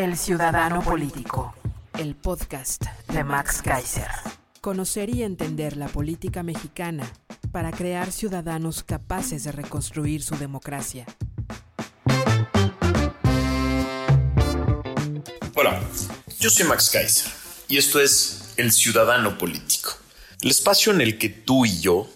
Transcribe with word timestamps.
El 0.00 0.16
Ciudadano 0.16 0.82
Político, 0.82 1.54
el 1.98 2.16
podcast 2.16 2.84
de 3.08 3.22
Max 3.22 3.60
Kaiser. 3.62 4.08
Conocer 4.62 5.14
y 5.14 5.22
entender 5.22 5.76
la 5.76 5.88
política 5.88 6.42
mexicana 6.42 7.06
para 7.52 7.70
crear 7.70 8.10
ciudadanos 8.10 8.82
capaces 8.82 9.44
de 9.44 9.52
reconstruir 9.52 10.22
su 10.22 10.38
democracia. 10.38 11.04
Hola, 15.54 15.82
yo 16.38 16.48
soy 16.48 16.64
Max 16.64 16.88
Kaiser 16.88 17.30
y 17.68 17.76
esto 17.76 18.00
es 18.00 18.54
El 18.56 18.72
Ciudadano 18.72 19.36
Político, 19.36 19.90
el 20.40 20.50
espacio 20.50 20.94
en 20.94 21.02
el 21.02 21.18
que 21.18 21.28
tú 21.28 21.66
y 21.66 21.78
yo 21.78 22.08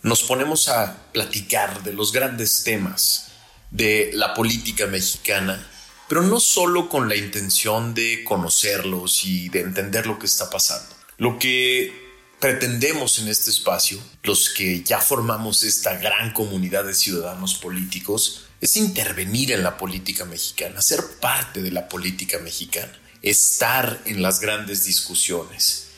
nos 0.00 0.22
ponemos 0.22 0.70
a 0.70 0.96
platicar 1.12 1.82
de 1.82 1.92
los 1.92 2.12
grandes 2.12 2.64
temas 2.64 3.28
de 3.70 4.10
la 4.14 4.32
política 4.32 4.86
mexicana 4.86 5.62
pero 6.08 6.22
no 6.22 6.40
solo 6.40 6.88
con 6.88 7.08
la 7.08 7.16
intención 7.16 7.94
de 7.94 8.22
conocerlos 8.24 9.24
y 9.24 9.48
de 9.48 9.60
entender 9.60 10.06
lo 10.06 10.18
que 10.18 10.26
está 10.26 10.50
pasando. 10.50 10.94
Lo 11.18 11.38
que 11.38 12.06
pretendemos 12.40 13.18
en 13.18 13.28
este 13.28 13.50
espacio, 13.50 13.98
los 14.22 14.50
que 14.50 14.82
ya 14.82 15.00
formamos 15.00 15.62
esta 15.62 15.96
gran 15.96 16.32
comunidad 16.32 16.84
de 16.84 16.94
ciudadanos 16.94 17.54
políticos, 17.54 18.46
es 18.60 18.76
intervenir 18.76 19.52
en 19.52 19.62
la 19.62 19.76
política 19.76 20.24
mexicana, 20.24 20.80
ser 20.80 21.00
parte 21.20 21.62
de 21.62 21.70
la 21.70 21.88
política 21.88 22.38
mexicana, 22.38 22.92
estar 23.22 24.00
en 24.04 24.22
las 24.22 24.40
grandes 24.40 24.84
discusiones. 24.84 25.88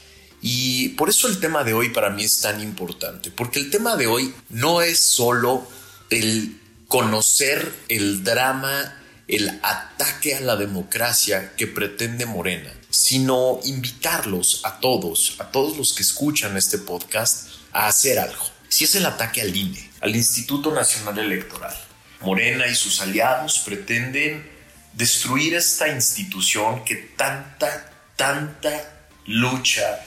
Y 0.40 0.90
por 0.90 1.08
eso 1.08 1.26
el 1.26 1.40
tema 1.40 1.64
de 1.64 1.74
hoy 1.74 1.90
para 1.90 2.10
mí 2.10 2.24
es 2.24 2.40
tan 2.40 2.60
importante, 2.60 3.30
porque 3.30 3.58
el 3.58 3.70
tema 3.70 3.96
de 3.96 4.06
hoy 4.06 4.32
no 4.48 4.82
es 4.82 5.00
solo 5.00 5.66
el 6.10 6.60
conocer 6.86 7.74
el 7.88 8.24
drama 8.24 8.94
el 9.28 9.60
ataque 9.62 10.34
a 10.34 10.40
la 10.40 10.56
democracia 10.56 11.52
que 11.54 11.66
pretende 11.66 12.24
Morena, 12.24 12.72
sino 12.88 13.60
invitarlos 13.64 14.62
a 14.64 14.80
todos, 14.80 15.36
a 15.38 15.50
todos 15.50 15.76
los 15.76 15.92
que 15.92 16.02
escuchan 16.02 16.56
este 16.56 16.78
podcast, 16.78 17.48
a 17.72 17.86
hacer 17.86 18.18
algo. 18.18 18.44
Si 18.70 18.84
es 18.84 18.94
el 18.94 19.04
ataque 19.04 19.42
al 19.42 19.54
INE, 19.54 19.90
al 20.00 20.16
Instituto 20.16 20.72
Nacional 20.72 21.18
Electoral, 21.18 21.76
Morena 22.20 22.66
y 22.66 22.74
sus 22.74 23.00
aliados 23.02 23.58
pretenden 23.60 24.50
destruir 24.94 25.54
esta 25.54 25.88
institución 25.88 26.84
que 26.84 26.96
tanta, 26.96 27.92
tanta 28.16 29.10
lucha, 29.26 30.00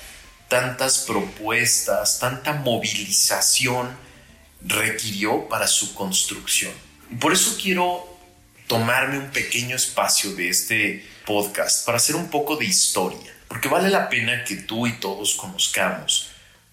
tantas 0.49 0.99
propuestas, 0.99 2.19
tanta 2.19 2.53
movilización 2.53 3.95
requirió 4.61 5.47
para 5.47 5.67
su 5.67 5.93
construcción. 5.93 6.73
Y 7.09 7.15
por 7.15 7.33
eso 7.33 7.57
quiero 7.61 8.10
tomarme 8.71 9.17
un 9.17 9.31
pequeño 9.31 9.75
espacio 9.75 10.33
de 10.33 10.47
este 10.47 11.05
podcast 11.25 11.85
para 11.85 11.97
hacer 11.97 12.15
un 12.15 12.29
poco 12.29 12.55
de 12.55 12.63
historia, 12.63 13.35
porque 13.49 13.67
vale 13.67 13.89
la 13.89 14.07
pena 14.07 14.45
que 14.45 14.55
tú 14.55 14.87
y 14.87 14.93
todos 14.93 15.35
conozcamos 15.35 16.29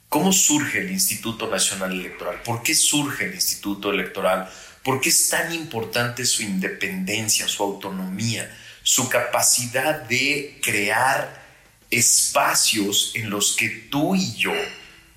cómo 0.09 0.33
surge 0.33 0.79
el 0.79 0.93
Instituto 0.93 1.51
Nacional 1.51 1.91
Electoral, 1.91 2.41
por 2.45 2.63
qué 2.63 2.77
surge 2.77 3.25
el 3.25 3.35
Instituto 3.35 3.91
Electoral, 3.91 4.49
por 4.85 5.01
qué 5.01 5.09
es 5.09 5.29
tan 5.29 5.53
importante 5.53 6.25
su 6.25 6.45
independencia, 6.45 7.49
su 7.49 7.65
autonomía, 7.65 8.49
su 8.85 9.09
capacidad 9.09 10.03
de 10.03 10.61
crear 10.63 11.45
espacios 11.91 13.11
en 13.17 13.29
los 13.29 13.57
que 13.57 13.71
tú 13.91 14.15
y 14.15 14.37
yo 14.37 14.55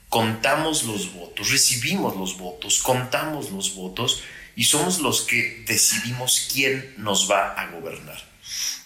contamos 0.09 0.85
los 0.85 1.13
votos, 1.13 1.51
recibimos 1.51 2.17
los 2.17 2.39
votos, 2.39 2.79
contamos 2.79 3.51
los 3.51 3.75
votos 3.75 4.23
y 4.55 4.65
somos 4.65 4.99
los 4.99 5.21
que 5.21 5.63
decidimos 5.67 6.47
quién 6.51 6.93
nos 6.97 7.29
va 7.29 7.53
a 7.53 7.67
gobernar. 7.67 8.21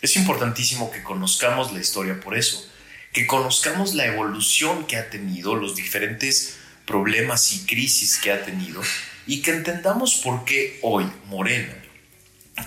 Es 0.01 0.15
importantísimo 0.15 0.91
que 0.91 1.03
conozcamos 1.03 1.73
la 1.73 1.79
historia 1.79 2.19
por 2.19 2.37
eso, 2.37 2.69
que 3.11 3.25
conozcamos 3.25 3.93
la 3.93 4.05
evolución 4.05 4.85
que 4.85 4.97
ha 4.97 5.09
tenido, 5.09 5.55
los 5.55 5.75
diferentes 5.75 6.57
problemas 6.85 7.53
y 7.53 7.65
crisis 7.65 8.17
que 8.17 8.31
ha 8.31 8.43
tenido 8.43 8.81
y 9.25 9.41
que 9.41 9.51
entendamos 9.51 10.15
por 10.15 10.45
qué 10.45 10.79
hoy 10.83 11.09
Morena 11.25 11.75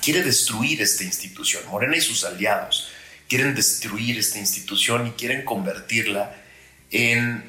quiere 0.03 0.23
destruir 0.23 0.83
esta 0.83 1.05
institución. 1.05 1.63
Morena 1.69 1.97
y 1.97 2.01
sus 2.01 2.25
aliados 2.25 2.91
quieren 3.29 3.55
destruir 3.55 4.19
esta 4.19 4.39
institución 4.39 5.07
y 5.07 5.11
quieren 5.13 5.45
convertirla 5.45 6.35
en, 6.91 7.49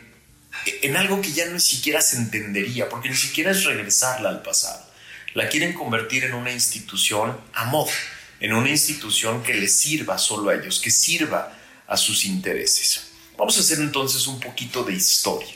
en 0.81 0.97
algo 0.97 1.21
que 1.21 1.31
ya 1.31 1.47
no 1.47 1.59
siquiera 1.59 2.01
se 2.01 2.17
entendería, 2.17 2.89
porque 2.89 3.09
ni 3.09 3.15
siquiera 3.15 3.51
es 3.51 3.63
regresarla 3.63 4.29
al 4.29 4.43
pasado 4.43 4.88
la 5.33 5.49
quieren 5.49 5.73
convertir 5.73 6.23
en 6.23 6.33
una 6.33 6.51
institución 6.51 7.39
a 7.53 7.65
modo, 7.65 7.91
en 8.39 8.53
una 8.53 8.69
institución 8.69 9.43
que 9.43 9.53
les 9.53 9.75
sirva 9.75 10.17
solo 10.17 10.49
a 10.49 10.55
ellos, 10.55 10.79
que 10.79 10.91
sirva 10.91 11.55
a 11.87 11.97
sus 11.97 12.25
intereses. 12.25 13.07
Vamos 13.37 13.57
a 13.57 13.61
hacer 13.61 13.79
entonces 13.79 14.27
un 14.27 14.39
poquito 14.39 14.83
de 14.83 14.93
historia. 14.93 15.55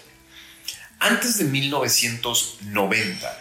Antes 1.00 1.38
de 1.38 1.46
1990, 1.46 3.40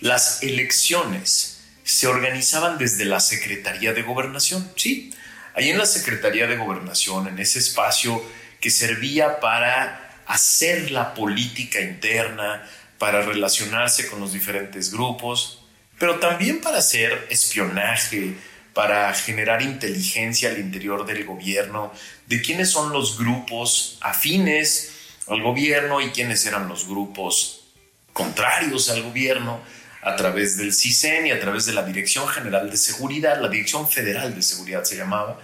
las 0.00 0.42
elecciones 0.42 1.60
se 1.84 2.06
organizaban 2.08 2.78
desde 2.78 3.04
la 3.04 3.20
Secretaría 3.20 3.92
de 3.92 4.02
Gobernación, 4.02 4.70
sí, 4.76 5.14
ahí 5.54 5.70
en 5.70 5.78
la 5.78 5.86
Secretaría 5.86 6.46
de 6.46 6.56
Gobernación, 6.56 7.28
en 7.28 7.38
ese 7.38 7.60
espacio 7.60 8.22
que 8.60 8.70
servía 8.70 9.38
para 9.38 10.20
hacer 10.26 10.90
la 10.90 11.14
política 11.14 11.80
interna, 11.80 12.68
para 12.98 13.22
relacionarse 13.22 14.08
con 14.08 14.20
los 14.20 14.32
diferentes 14.32 14.90
grupos, 14.90 15.55
pero 15.98 16.18
también 16.18 16.60
para 16.60 16.78
hacer 16.78 17.26
espionaje, 17.30 18.34
para 18.74 19.12
generar 19.14 19.62
inteligencia 19.62 20.50
al 20.50 20.58
interior 20.58 21.06
del 21.06 21.24
gobierno, 21.24 21.92
de 22.26 22.42
quiénes 22.42 22.70
son 22.70 22.92
los 22.92 23.18
grupos 23.18 23.98
afines 24.02 24.92
al 25.28 25.42
gobierno 25.42 26.00
y 26.00 26.10
quiénes 26.10 26.44
eran 26.46 26.68
los 26.68 26.86
grupos 26.86 27.64
contrarios 28.12 28.90
al 28.90 29.02
gobierno 29.02 29.60
a 30.02 30.14
través 30.14 30.56
del 30.56 30.72
CISEN 30.72 31.26
y 31.26 31.30
a 31.32 31.40
través 31.40 31.66
de 31.66 31.72
la 31.72 31.82
Dirección 31.82 32.28
General 32.28 32.70
de 32.70 32.76
Seguridad, 32.76 33.40
la 33.40 33.48
Dirección 33.48 33.90
Federal 33.90 34.34
de 34.34 34.42
Seguridad 34.42 34.84
se 34.84 34.96
llamaba. 34.96 35.40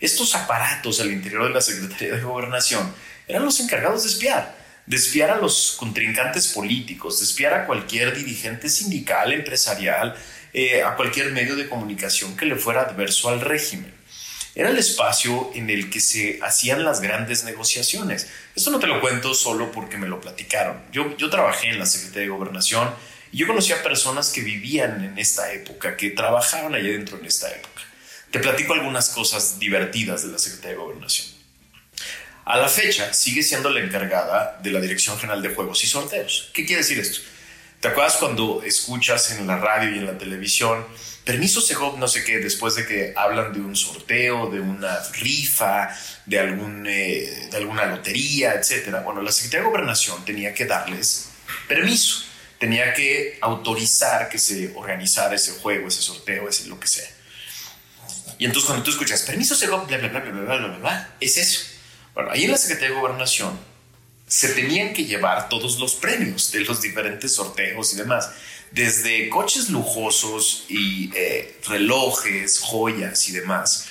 Estos 0.00 0.34
aparatos 0.34 1.00
al 1.00 1.12
interior 1.12 1.44
de 1.44 1.50
la 1.54 1.60
Secretaría 1.60 2.16
de 2.16 2.20
Gobernación 2.20 2.92
eran 3.26 3.44
los 3.44 3.58
encargados 3.60 4.02
de 4.02 4.10
espiar 4.10 4.61
de 4.86 5.24
a 5.24 5.36
los 5.36 5.76
contrincantes 5.78 6.48
políticos, 6.48 7.36
de 7.36 7.46
a 7.46 7.66
cualquier 7.66 8.14
dirigente 8.16 8.68
sindical, 8.68 9.32
empresarial, 9.32 10.16
eh, 10.52 10.82
a 10.82 10.96
cualquier 10.96 11.32
medio 11.32 11.56
de 11.56 11.68
comunicación 11.68 12.36
que 12.36 12.46
le 12.46 12.56
fuera 12.56 12.82
adverso 12.82 13.28
al 13.28 13.40
régimen. 13.40 13.92
Era 14.54 14.68
el 14.68 14.76
espacio 14.76 15.50
en 15.54 15.70
el 15.70 15.88
que 15.88 16.00
se 16.00 16.38
hacían 16.42 16.84
las 16.84 17.00
grandes 17.00 17.44
negociaciones. 17.44 18.28
Esto 18.54 18.70
no 18.70 18.78
te 18.80 18.86
lo 18.86 19.00
cuento 19.00 19.32
solo 19.32 19.72
porque 19.72 19.96
me 19.96 20.08
lo 20.08 20.20
platicaron. 20.20 20.82
Yo, 20.92 21.16
trabajé 21.30 21.70
en 21.70 21.78
la 21.78 21.86
Secretaría 21.86 22.22
de 22.22 22.28
Gobernación 22.28 22.90
y 23.30 23.38
yo 23.38 23.46
conocí 23.46 23.72
a 23.72 23.82
personas 23.82 24.28
que 24.28 24.42
vivían 24.42 25.02
en 25.04 25.18
esta 25.18 25.52
época, 25.54 25.96
que 25.96 26.10
trabajaban 26.10 26.74
allá 26.74 26.90
dentro 26.90 27.18
en 27.18 27.24
esta 27.24 27.48
época. 27.48 27.82
Te 28.30 28.40
platico 28.40 28.74
algunas 28.74 29.08
cosas 29.08 29.58
divertidas 29.58 30.22
de 30.22 30.32
la 30.32 30.38
Secretaría 30.38 30.76
de 30.76 30.82
Gobernación. 30.82 31.41
A 32.44 32.56
la 32.56 32.68
fecha 32.68 33.12
sigue 33.12 33.42
siendo 33.42 33.70
la 33.70 33.80
encargada 33.80 34.58
de 34.62 34.72
la 34.72 34.80
Dirección 34.80 35.16
General 35.16 35.40
de 35.42 35.54
Juegos 35.54 35.84
y 35.84 35.86
Sorteos. 35.86 36.50
¿Qué 36.52 36.66
quiere 36.66 36.82
decir 36.82 36.98
esto? 36.98 37.20
¿Te 37.78 37.88
acuerdas 37.88 38.16
cuando 38.16 38.62
escuchas 38.64 39.30
en 39.32 39.46
la 39.46 39.58
radio 39.58 39.94
y 39.94 39.98
en 39.98 40.06
la 40.06 40.18
televisión, 40.18 40.84
permiso 41.24 41.60
Sejov, 41.60 41.98
no 41.98 42.08
sé 42.08 42.24
qué, 42.24 42.38
después 42.38 42.74
de 42.74 42.86
que 42.86 43.12
hablan 43.16 43.52
de 43.52 43.60
un 43.60 43.76
sorteo, 43.76 44.50
de 44.50 44.60
una 44.60 44.98
rifa, 45.12 45.96
de, 46.26 46.40
algún, 46.40 46.86
eh, 46.88 47.48
de 47.50 47.56
alguna 47.56 47.86
lotería, 47.86 48.54
etcétera? 48.54 49.00
Bueno, 49.00 49.22
la 49.22 49.30
Secretaría 49.30 49.64
de 49.64 49.70
Gobernación 49.70 50.24
tenía 50.24 50.52
que 50.52 50.66
darles 50.66 51.30
permiso, 51.68 52.24
tenía 52.58 52.92
que 52.92 53.38
autorizar 53.40 54.28
que 54.28 54.38
se 54.38 54.72
organizara 54.74 55.36
ese 55.36 55.52
juego, 55.52 55.88
ese 55.88 56.02
sorteo, 56.02 56.48
ese 56.48 56.66
lo 56.66 56.78
que 56.78 56.88
sea. 56.88 57.08
Y 58.38 58.46
entonces 58.46 58.66
cuando 58.66 58.84
tú 58.84 58.90
escuchas 58.90 59.22
permiso 59.22 59.54
Sejov, 59.54 59.86
bla, 59.86 59.98
bla, 59.98 60.08
bla, 60.08 60.20
bla, 60.20 60.30
bla, 60.32 60.56
bla, 60.56 60.78
bla, 60.78 61.16
es 61.20 61.36
eso 61.36 61.71
bueno, 62.14 62.30
ahí 62.30 62.44
en 62.44 62.50
la 62.50 62.58
Secretaría 62.58 62.94
de 62.94 63.00
Gobernación 63.00 63.58
se 64.26 64.48
tenían 64.48 64.92
que 64.92 65.04
llevar 65.04 65.48
todos 65.48 65.78
los 65.78 65.94
premios 65.94 66.52
de 66.52 66.60
los 66.60 66.80
diferentes 66.80 67.34
sorteos 67.34 67.92
y 67.94 67.96
demás, 67.96 68.30
desde 68.70 69.28
coches 69.28 69.68
lujosos 69.68 70.64
y 70.68 71.10
eh, 71.14 71.58
relojes, 71.68 72.58
joyas 72.58 73.28
y 73.28 73.32
demás, 73.32 73.88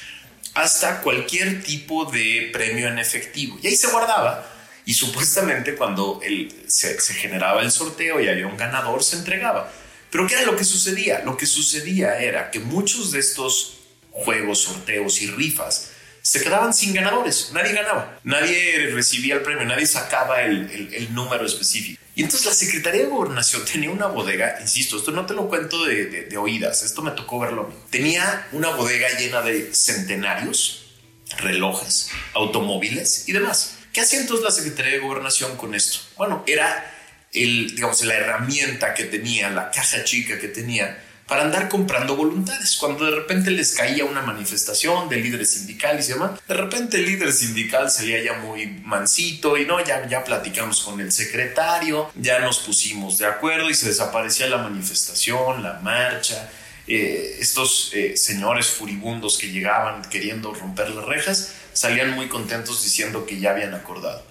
hasta 0.54 1.02
cualquier 1.02 1.64
tipo 1.64 2.06
de 2.06 2.50
premio 2.52 2.88
en 2.88 3.00
efectivo. 3.00 3.58
Y 3.62 3.68
ahí 3.68 3.76
se 3.76 3.88
guardaba. 3.88 4.48
Y 4.84 4.96
supuestamente 4.96 5.76
cuando 5.76 6.20
se, 6.68 7.00
se 7.00 7.14
generaba 7.14 7.62
el 7.62 7.72
sorteo 7.72 8.20
y 8.20 8.28
había 8.28 8.48
un 8.48 8.58
ganador, 8.58 9.04
se 9.04 9.18
entregaba. 9.18 9.72
Pero 10.10 10.28
¿qué 10.28 10.34
era 10.34 10.46
lo 10.46 10.56
que 10.56 10.64
sucedía? 10.64 11.22
Lo 11.24 11.38
que 11.38 11.46
sucedía 11.46 12.20
era 12.20 12.50
que 12.50 12.60
muchos 12.60 13.12
de 13.12 13.20
estos 13.20 13.78
juegos, 14.10 14.60
sorteos 14.64 15.22
y 15.22 15.28
rifas 15.28 15.91
se 16.22 16.42
quedaban 16.44 16.74
sin 16.74 16.94
ganadores, 16.94 17.52
nadie 17.54 17.74
ganaba, 17.74 18.20
nadie 18.24 18.92
recibía 18.94 19.36
el 19.36 19.42
premio, 19.42 19.66
nadie 19.66 19.86
sacaba 19.86 20.42
el, 20.42 21.14
número 21.14 21.46
específico. 21.46 22.02
Y 22.14 22.24
entonces 22.24 22.46
la 22.46 22.54
Secretaría 22.54 23.04
de 23.04 23.08
Gobernación 23.08 23.64
tenía 23.66 23.90
una 23.90 24.08
bodega, 24.08 24.60
insisto, 24.62 24.98
esto 24.98 25.12
no 25.12 25.26
te 25.26 25.34
lo 25.34 25.48
cuento 25.48 25.86
de, 25.86 26.06
de 26.06 26.38
oídas, 26.38 26.84
esto 26.84 27.02
me 27.02 27.12
tocó 27.12 27.40
verlo. 27.40 27.74
Tenía 27.90 28.48
una 28.52 28.70
bodega 28.70 29.08
llena 29.18 29.42
de 29.42 29.74
centenarios, 29.74 31.00
relojes, 31.38 32.10
automóviles 32.34 33.28
y 33.28 33.32
demás. 33.32 33.78
¿Qué 33.94 34.02
hacía 34.02 34.20
entonces 34.20 34.44
la 34.44 34.52
Secretaría 34.52 34.92
de 34.92 35.00
Gobernación 35.00 35.58
con 35.58 35.74
esto? 35.74 36.00
Bueno, 36.18 36.44
era 36.46 36.94
el, 37.34 37.76
digamos, 37.76 38.04
la 38.04 38.16
herramienta 38.16 38.94
que 38.94 39.06
tenía, 39.06 39.50
la 39.50 39.72
caja 39.72 40.04
chica 40.04 40.38
que 40.40 40.50
tenía 40.50 41.02
para 41.32 41.44
andar 41.44 41.70
comprando 41.70 42.18
voluntades. 42.18 42.76
Cuando 42.76 43.06
de 43.06 43.12
repente 43.12 43.52
les 43.52 43.72
caía 43.74 44.04
una 44.04 44.22
manifestación 44.22 45.08
de 45.08 45.16
líderes 45.16 45.52
sindicales 45.52 46.10
y 46.10 46.12
demás, 46.12 46.32
de 46.46 46.54
repente 46.54 46.98
el 46.98 47.06
líder 47.06 47.32
sindical 47.32 47.90
salía 47.90 48.22
ya 48.22 48.34
muy 48.34 48.68
mansito 48.68 49.56
y 49.56 49.66
no, 49.66 49.82
ya, 49.82 50.06
ya 50.10 50.26
platicamos 50.26 50.82
con 50.82 51.00
el 51.00 51.10
secretario, 51.14 52.12
ya 52.16 52.40
nos 52.40 52.60
pusimos 52.60 53.18
de 53.18 53.28
acuerdo 53.28 53.70
y 53.70 53.74
se 53.74 53.88
desaparecía 53.88 54.48
la 54.48 54.58
manifestación, 54.58 55.64
la 55.64 55.80
marcha. 55.82 56.52
Eh, 56.86 57.38
estos 57.40 57.92
eh, 57.94 58.18
señores 58.18 58.68
furibundos 58.68 59.38
que 59.38 59.54
llegaban 59.54 60.02
queriendo 60.10 60.54
romper 60.54 60.90
las 60.90 61.06
rejas 61.06 61.54
salían 61.72 62.12
muy 62.12 62.28
contentos 62.28 62.84
diciendo 62.84 63.26
que 63.26 63.40
ya 63.40 63.52
habían 63.52 63.74
acordado. 63.74 64.22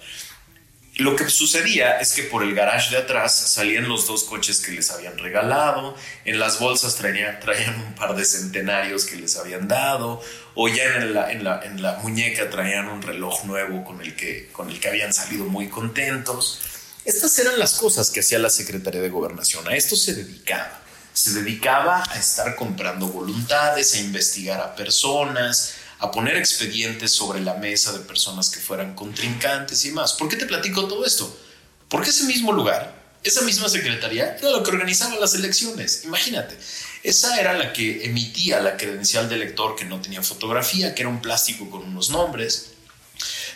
Lo 0.97 1.15
que 1.15 1.29
sucedía 1.29 1.99
es 1.99 2.11
que 2.11 2.23
por 2.23 2.43
el 2.43 2.53
garage 2.53 2.91
de 2.93 2.97
atrás 3.01 3.33
salían 3.33 3.87
los 3.87 4.07
dos 4.07 4.25
coches 4.25 4.59
que 4.59 4.73
les 4.73 4.91
habían 4.91 5.17
regalado, 5.17 5.95
en 6.25 6.37
las 6.37 6.59
bolsas 6.59 6.95
traían, 6.95 7.39
traían 7.39 7.75
un 7.79 7.95
par 7.95 8.13
de 8.15 8.25
centenarios 8.25 9.05
que 9.05 9.15
les 9.15 9.37
habían 9.37 9.69
dado, 9.69 10.21
o 10.53 10.67
ya 10.67 10.83
en 10.83 11.13
la, 11.13 11.31
en 11.31 11.45
la, 11.45 11.61
en 11.63 11.81
la 11.81 11.93
muñeca 11.99 12.49
traían 12.49 12.89
un 12.89 13.01
reloj 13.01 13.45
nuevo 13.45 13.85
con 13.85 14.01
el, 14.01 14.15
que, 14.17 14.49
con 14.51 14.69
el 14.69 14.81
que 14.81 14.89
habían 14.89 15.13
salido 15.13 15.45
muy 15.45 15.69
contentos. 15.69 16.59
Estas 17.05 17.39
eran 17.39 17.57
las 17.57 17.75
cosas 17.75 18.11
que 18.11 18.19
hacía 18.19 18.39
la 18.39 18.49
Secretaría 18.49 19.01
de 19.01 19.09
Gobernación, 19.09 19.65
a 19.69 19.75
esto 19.75 19.95
se 19.95 20.13
dedicaba. 20.13 20.81
Se 21.13 21.31
dedicaba 21.31 22.03
a 22.09 22.19
estar 22.19 22.55
comprando 22.55 23.07
voluntades, 23.07 23.95
a 23.95 23.97
investigar 23.97 24.59
a 24.59 24.75
personas, 24.75 25.75
a 26.01 26.09
poner 26.09 26.35
expedientes 26.35 27.11
sobre 27.11 27.41
la 27.41 27.53
mesa 27.53 27.93
de 27.93 27.99
personas 27.99 28.49
que 28.49 28.59
fueran 28.59 28.95
contrincantes 28.95 29.85
y 29.85 29.91
más. 29.91 30.13
¿Por 30.13 30.27
qué 30.27 30.35
te 30.35 30.47
platico 30.47 30.87
todo 30.87 31.05
esto? 31.05 31.39
Porque 31.87 32.09
ese 32.09 32.23
mismo 32.23 32.51
lugar, 32.51 32.99
esa 33.23 33.43
misma 33.43 33.69
secretaría, 33.69 34.35
era 34.35 34.49
lo 34.49 34.63
que 34.63 34.71
organizaba 34.71 35.15
las 35.19 35.35
elecciones. 35.35 36.03
Imagínate, 36.03 36.57
esa 37.03 37.39
era 37.39 37.53
la 37.53 37.71
que 37.71 38.03
emitía 38.03 38.59
la 38.61 38.77
credencial 38.77 39.29
de 39.29 39.35
elector 39.35 39.75
que 39.75 39.85
no 39.85 40.01
tenía 40.01 40.23
fotografía, 40.23 40.95
que 40.95 41.03
era 41.03 41.09
un 41.09 41.21
plástico 41.21 41.69
con 41.69 41.83
unos 41.83 42.09
nombres. 42.09 42.71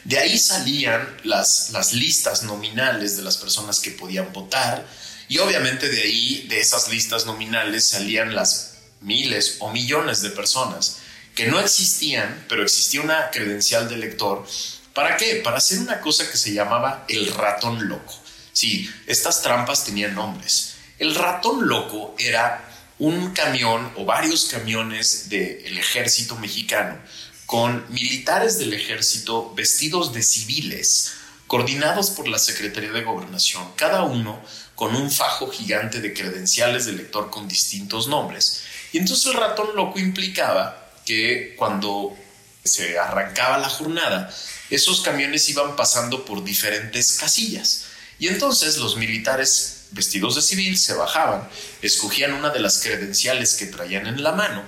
De 0.04 0.20
ahí 0.20 0.38
salían 0.38 1.18
las, 1.24 1.72
las 1.72 1.94
listas 1.94 2.44
nominales 2.44 3.18
de 3.18 3.24
las 3.24 3.38
personas 3.38 3.80
que 3.80 3.90
podían 3.90 4.32
votar 4.34 4.86
y 5.28 5.40
obviamente 5.40 5.90
de 5.90 6.04
ahí, 6.04 6.46
de 6.48 6.60
esas 6.60 6.90
listas 6.90 7.26
nominales, 7.26 7.86
salían 7.86 8.36
las 8.36 8.76
miles 9.02 9.56
o 9.62 9.72
millones 9.72 10.22
de 10.22 10.30
personas 10.30 10.98
que 11.36 11.48
no 11.48 11.60
existían, 11.60 12.46
pero 12.48 12.64
existía 12.64 13.02
una 13.02 13.30
credencial 13.30 13.90
de 13.90 13.98
lector. 13.98 14.48
¿Para 14.94 15.18
qué? 15.18 15.42
Para 15.44 15.58
hacer 15.58 15.80
una 15.80 16.00
cosa 16.00 16.30
que 16.32 16.38
se 16.38 16.54
llamaba 16.54 17.06
el 17.10 17.32
ratón 17.34 17.90
loco. 17.90 18.14
Sí, 18.54 18.90
estas 19.06 19.42
trampas 19.42 19.84
tenían 19.84 20.16
nombres. 20.16 20.76
El 20.98 21.14
ratón 21.14 21.68
loco 21.68 22.16
era 22.18 22.66
un 23.00 23.34
camión 23.34 23.92
o 23.98 24.06
varios 24.06 24.46
camiones 24.46 25.28
del 25.28 25.78
ejército 25.78 26.38
mexicano 26.38 26.98
con 27.46 27.86
militares 27.90 28.58
del 28.58 28.74
ejército 28.74 29.54
vestidos 29.54 30.14
de 30.14 30.24
civiles, 30.24 31.14
coordinados 31.48 32.10
por 32.12 32.28
la 32.28 32.40
Secretaría 32.40 32.92
de 32.92 33.04
Gobernación, 33.04 33.72
cada 33.76 34.04
uno 34.04 34.42
con 34.74 34.96
un 34.96 35.12
fajo 35.12 35.52
gigante 35.52 36.02
de 36.02 36.14
credenciales 36.14 36.86
de 36.86 36.94
lector 36.94 37.30
con 37.30 37.48
distintos 37.48 38.08
nombres. 38.08 38.64
Y 38.94 38.98
entonces 38.98 39.28
el 39.28 39.34
ratón 39.34 39.76
loco 39.76 40.00
implicaba 40.00 40.85
que 41.06 41.56
cuando 41.58 42.18
se 42.64 42.98
arrancaba 42.98 43.60
la 43.60 43.70
jornada, 43.70 44.34
esos 44.70 45.02
camiones 45.02 45.48
iban 45.50 45.76
pasando 45.76 46.26
por 46.26 46.44
diferentes 46.44 47.14
casillas. 47.14 47.86
Y 48.18 48.28
entonces 48.28 48.78
los 48.78 48.98
militares 48.98 49.88
vestidos 49.92 50.36
de 50.36 50.42
civil 50.42 50.78
se 50.78 50.94
bajaban, 50.94 51.48
escogían 51.82 52.34
una 52.34 52.50
de 52.50 52.60
las 52.60 52.80
credenciales 52.80 53.56
que 53.56 53.68
traían 53.68 54.08
en 54.08 54.24
la 54.24 54.32
mano, 54.32 54.64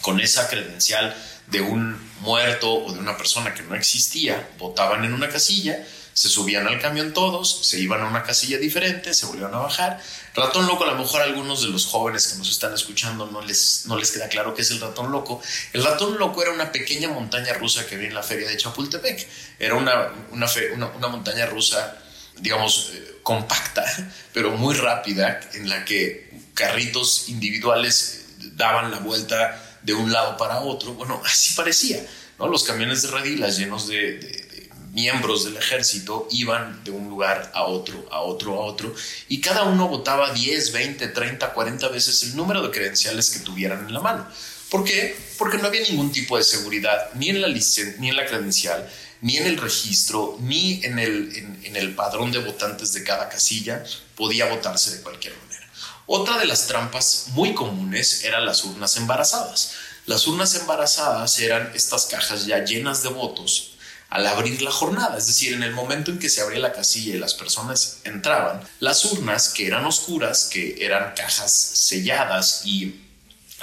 con 0.00 0.20
esa 0.20 0.48
credencial 0.48 1.14
de 1.48 1.60
un 1.60 1.98
muerto 2.20 2.72
o 2.72 2.92
de 2.92 2.98
una 2.98 3.16
persona 3.16 3.54
que 3.54 3.62
no 3.62 3.74
existía, 3.74 4.48
votaban 4.58 5.04
en 5.04 5.12
una 5.12 5.28
casilla, 5.28 5.84
se 6.18 6.28
subían 6.28 6.66
al 6.66 6.80
camión 6.80 7.12
todos, 7.12 7.60
se 7.64 7.78
iban 7.78 8.00
a 8.02 8.08
una 8.08 8.24
casilla 8.24 8.58
diferente, 8.58 9.14
se 9.14 9.24
volvían 9.26 9.54
a 9.54 9.58
bajar. 9.58 10.02
Ratón 10.34 10.66
loco, 10.66 10.82
a 10.82 10.88
lo 10.88 10.96
mejor 10.96 11.20
a 11.20 11.24
algunos 11.26 11.62
de 11.62 11.68
los 11.68 11.86
jóvenes 11.86 12.26
que 12.26 12.38
nos 12.38 12.50
están 12.50 12.74
escuchando 12.74 13.26
no 13.26 13.40
les, 13.40 13.84
no 13.86 13.96
les 13.96 14.10
queda 14.10 14.28
claro 14.28 14.52
qué 14.52 14.62
es 14.62 14.70
el 14.72 14.80
ratón 14.80 15.12
loco. 15.12 15.40
El 15.72 15.84
ratón 15.84 16.18
loco 16.18 16.42
era 16.42 16.50
una 16.50 16.72
pequeña 16.72 17.08
montaña 17.08 17.52
rusa 17.52 17.86
que 17.86 17.94
había 17.94 18.08
en 18.08 18.14
la 18.14 18.24
feria 18.24 18.48
de 18.48 18.56
Chapultepec. 18.56 19.28
Era 19.60 19.76
una, 19.76 20.12
una, 20.32 20.48
una, 20.74 21.06
montaña 21.06 21.46
rusa, 21.46 21.96
digamos, 22.40 22.90
eh, 22.94 23.18
compacta, 23.22 23.84
pero 24.32 24.50
muy 24.50 24.74
rápida, 24.74 25.38
en 25.54 25.68
la 25.68 25.84
que 25.84 26.32
carritos 26.54 27.28
individuales 27.28 28.24
daban 28.56 28.90
la 28.90 28.98
vuelta 28.98 29.78
de 29.84 29.94
un 29.94 30.10
lado 30.10 30.36
para 30.36 30.62
otro. 30.62 30.94
Bueno, 30.94 31.22
así 31.24 31.54
parecía. 31.54 32.04
¿no? 32.40 32.48
Los 32.48 32.64
camiones 32.64 33.02
de 33.02 33.10
redilas 33.12 33.56
llenos 33.56 33.86
de 33.86 34.47
miembros 34.92 35.44
del 35.44 35.56
ejército 35.56 36.28
iban 36.30 36.82
de 36.84 36.90
un 36.90 37.08
lugar 37.08 37.50
a 37.54 37.64
otro, 37.64 38.06
a 38.10 38.20
otro, 38.20 38.54
a 38.54 38.66
otro, 38.66 38.94
y 39.28 39.40
cada 39.40 39.64
uno 39.64 39.88
votaba 39.88 40.32
10, 40.32 40.72
20, 40.72 41.08
30, 41.08 41.52
40 41.52 41.88
veces 41.88 42.22
el 42.24 42.36
número 42.36 42.62
de 42.62 42.70
credenciales 42.70 43.30
que 43.30 43.40
tuvieran 43.40 43.86
en 43.86 43.94
la 43.94 44.00
mano. 44.00 44.26
¿Por 44.70 44.84
qué? 44.84 45.16
Porque 45.38 45.58
no 45.58 45.68
había 45.68 45.82
ningún 45.82 46.12
tipo 46.12 46.36
de 46.36 46.44
seguridad, 46.44 47.10
ni 47.14 47.30
en 47.30 47.40
la, 47.40 47.48
ni 47.48 48.08
en 48.08 48.16
la 48.16 48.26
credencial, 48.26 48.88
ni 49.20 49.36
en 49.38 49.46
el 49.46 49.56
registro, 49.56 50.36
ni 50.40 50.84
en 50.84 50.98
el, 50.98 51.58
en 51.64 51.76
el 51.76 51.94
padrón 51.94 52.30
de 52.30 52.38
votantes 52.38 52.92
de 52.92 53.02
cada 53.02 53.28
casilla, 53.28 53.82
podía 54.14 54.46
votarse 54.46 54.96
de 54.96 55.02
cualquier 55.02 55.34
manera. 55.36 55.66
Otra 56.06 56.38
de 56.38 56.46
las 56.46 56.66
trampas 56.66 57.26
muy 57.28 57.54
comunes 57.54 58.24
eran 58.24 58.46
las 58.46 58.64
urnas 58.64 58.96
embarazadas. 58.96 59.72
Las 60.06 60.26
urnas 60.26 60.54
embarazadas 60.54 61.38
eran 61.38 61.70
estas 61.74 62.06
cajas 62.06 62.46
ya 62.46 62.64
llenas 62.64 63.02
de 63.02 63.10
votos 63.10 63.77
al 64.10 64.26
abrir 64.26 64.62
la 64.62 64.70
jornada, 64.70 65.18
es 65.18 65.26
decir, 65.26 65.52
en 65.52 65.62
el 65.62 65.72
momento 65.72 66.10
en 66.10 66.18
que 66.18 66.30
se 66.30 66.40
abría 66.40 66.60
la 66.60 66.72
casilla 66.72 67.14
y 67.14 67.18
las 67.18 67.34
personas 67.34 67.98
entraban, 68.04 68.62
las 68.80 69.04
urnas 69.04 69.50
que 69.50 69.66
eran 69.66 69.84
oscuras, 69.84 70.48
que 70.50 70.76
eran 70.84 71.12
cajas 71.14 71.52
selladas 71.52 72.62
y 72.64 73.00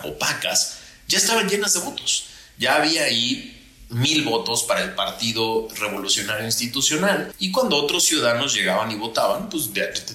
opacas, 0.04 0.78
ya 1.08 1.18
estaban 1.18 1.50
llenas 1.50 1.74
de 1.74 1.80
votos. 1.80 2.28
Ya 2.58 2.75
había 2.75 3.06
ahí 3.06 3.52
mil 3.90 4.24
votos 4.24 4.64
para 4.64 4.84
el 4.84 4.94
Partido 4.94 5.68
Revolucionario 5.75 6.46
Institucional 6.46 7.34
y 7.40 7.52
cuando 7.52 7.78
otros 7.78 8.04
ciudadanos 8.04 8.54
llegaban 8.54 8.92
y 8.92 8.96
votaban, 8.96 9.50
pues 9.50 9.70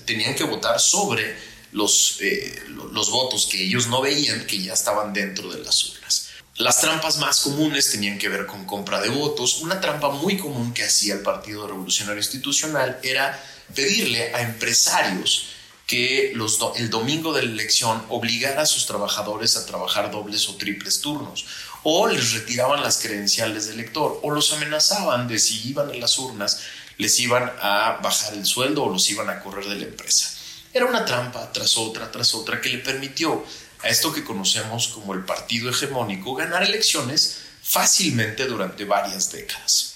tenían 0.05 0.35
que 0.35 0.45
votar 0.45 0.81
sobre 0.81 1.37
los, 1.73 2.19
eh, 2.21 2.63
los 2.69 3.11
votos 3.11 3.47
que 3.47 3.65
ellos 3.65 3.87
no 3.87 4.01
veían 4.01 4.47
que 4.47 4.61
ya 4.61 4.73
estaban 4.73 5.13
dentro 5.13 5.51
de 5.51 5.63
las 5.63 5.85
urnas. 5.85 6.30
Las 6.61 6.83
trampas 6.83 7.17
más 7.17 7.41
comunes 7.41 7.91
tenían 7.91 8.19
que 8.19 8.29
ver 8.29 8.45
con 8.45 8.67
compra 8.67 9.01
de 9.01 9.09
votos. 9.09 9.63
Una 9.63 9.81
trampa 9.81 10.11
muy 10.11 10.37
común 10.37 10.75
que 10.75 10.85
hacía 10.85 11.15
el 11.15 11.23
Partido 11.23 11.67
Revolucionario 11.67 12.21
Institucional 12.21 12.99
era 13.03 13.43
pedirle 13.75 14.35
a 14.35 14.43
empresarios 14.43 15.47
que 15.87 16.33
el 16.33 16.91
domingo 16.91 17.33
de 17.33 17.45
la 17.45 17.51
elección 17.51 18.05
obligara 18.11 18.61
a 18.61 18.67
sus 18.67 18.85
trabajadores 18.85 19.57
a 19.57 19.65
trabajar 19.65 20.11
dobles 20.11 20.51
o 20.51 20.57
triples 20.57 21.01
turnos, 21.01 21.47
o 21.83 22.07
les 22.07 22.35
retiraban 22.35 22.83
las 22.83 22.99
credenciales 22.99 23.67
de 23.67 23.73
elector, 23.73 24.21
o 24.23 24.31
los 24.31 24.53
amenazaban 24.53 25.29
de 25.29 25.39
si 25.39 25.67
iban 25.67 25.89
a 25.89 25.95
las 25.95 26.19
urnas, 26.19 26.61
les 26.99 27.19
iban 27.21 27.51
a 27.63 28.01
bajar 28.03 28.35
el 28.35 28.45
sueldo 28.45 28.85
o 28.85 28.93
los 28.93 29.09
iban 29.09 29.31
a 29.31 29.41
correr 29.41 29.65
de 29.65 29.77
la 29.77 29.87
empresa. 29.87 30.31
Era 30.75 30.85
una 30.85 31.07
trampa 31.07 31.51
tras 31.53 31.79
otra, 31.79 32.13
tras 32.13 32.35
otra, 32.35 32.61
que 32.61 32.69
le 32.69 32.79
permitió 32.79 33.47
a 33.83 33.89
esto 33.89 34.13
que 34.13 34.25
conocemos 34.25 34.89
como 34.89 35.15
el 35.15 35.25
partido 35.25 35.71
hegemónico 35.71 36.35
ganar 36.35 36.63
elecciones 36.63 37.39
fácilmente 37.63 38.47
durante 38.47 38.85
varias 38.85 39.31
décadas. 39.31 39.95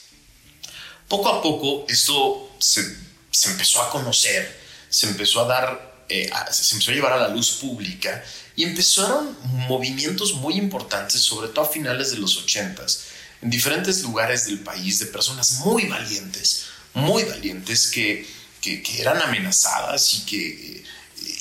Poco 1.08 1.28
a 1.28 1.42
poco 1.42 1.84
esto 1.88 2.50
se, 2.58 2.96
se 3.30 3.50
empezó 3.50 3.82
a 3.82 3.90
conocer, 3.90 4.60
se 4.88 5.08
empezó 5.08 5.42
a 5.42 5.48
dar, 5.48 6.04
eh, 6.08 6.30
se 6.50 6.74
empezó 6.74 6.90
a 6.90 6.94
llevar 6.94 7.12
a 7.12 7.18
la 7.18 7.28
luz 7.28 7.52
pública 7.52 8.24
y 8.56 8.64
empezaron 8.64 9.36
movimientos 9.68 10.34
muy 10.34 10.54
importantes, 10.54 11.20
sobre 11.20 11.48
todo 11.48 11.64
a 11.64 11.68
finales 11.68 12.12
de 12.12 12.18
los 12.18 12.36
ochentas, 12.36 13.06
en 13.42 13.50
diferentes 13.50 14.02
lugares 14.02 14.46
del 14.46 14.60
país 14.60 15.00
de 15.00 15.06
personas 15.06 15.60
muy 15.64 15.86
valientes, 15.86 16.66
muy 16.94 17.24
valientes 17.24 17.88
que, 17.90 18.26
que, 18.60 18.82
eran 19.00 19.20
amenazadas 19.20 20.14
y 20.14 20.20
que, 20.24 20.83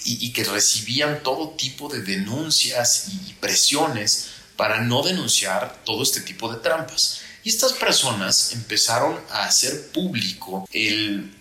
y, 0.06 0.32
que 0.34 0.44
recibían 0.44 1.24
todo 1.24 1.52
tipo 1.52 1.90
de 1.90 2.02
denuncias 2.02 3.06
y 3.10 3.34
presiones 3.34 4.30
para 4.56 4.82
no 4.82 5.04
denunciar 5.04 5.82
todo 5.86 6.04
este 6.04 6.22
tipo 6.22 6.52
de 6.52 6.60
trampas. 6.60 7.22
Y 7.44 7.50
estas 7.50 7.74
personas 7.74 8.52
empezaron 8.54 9.20
a 9.30 9.46
hacer 9.46 9.92
público 9.92 10.68
el, 10.72 11.34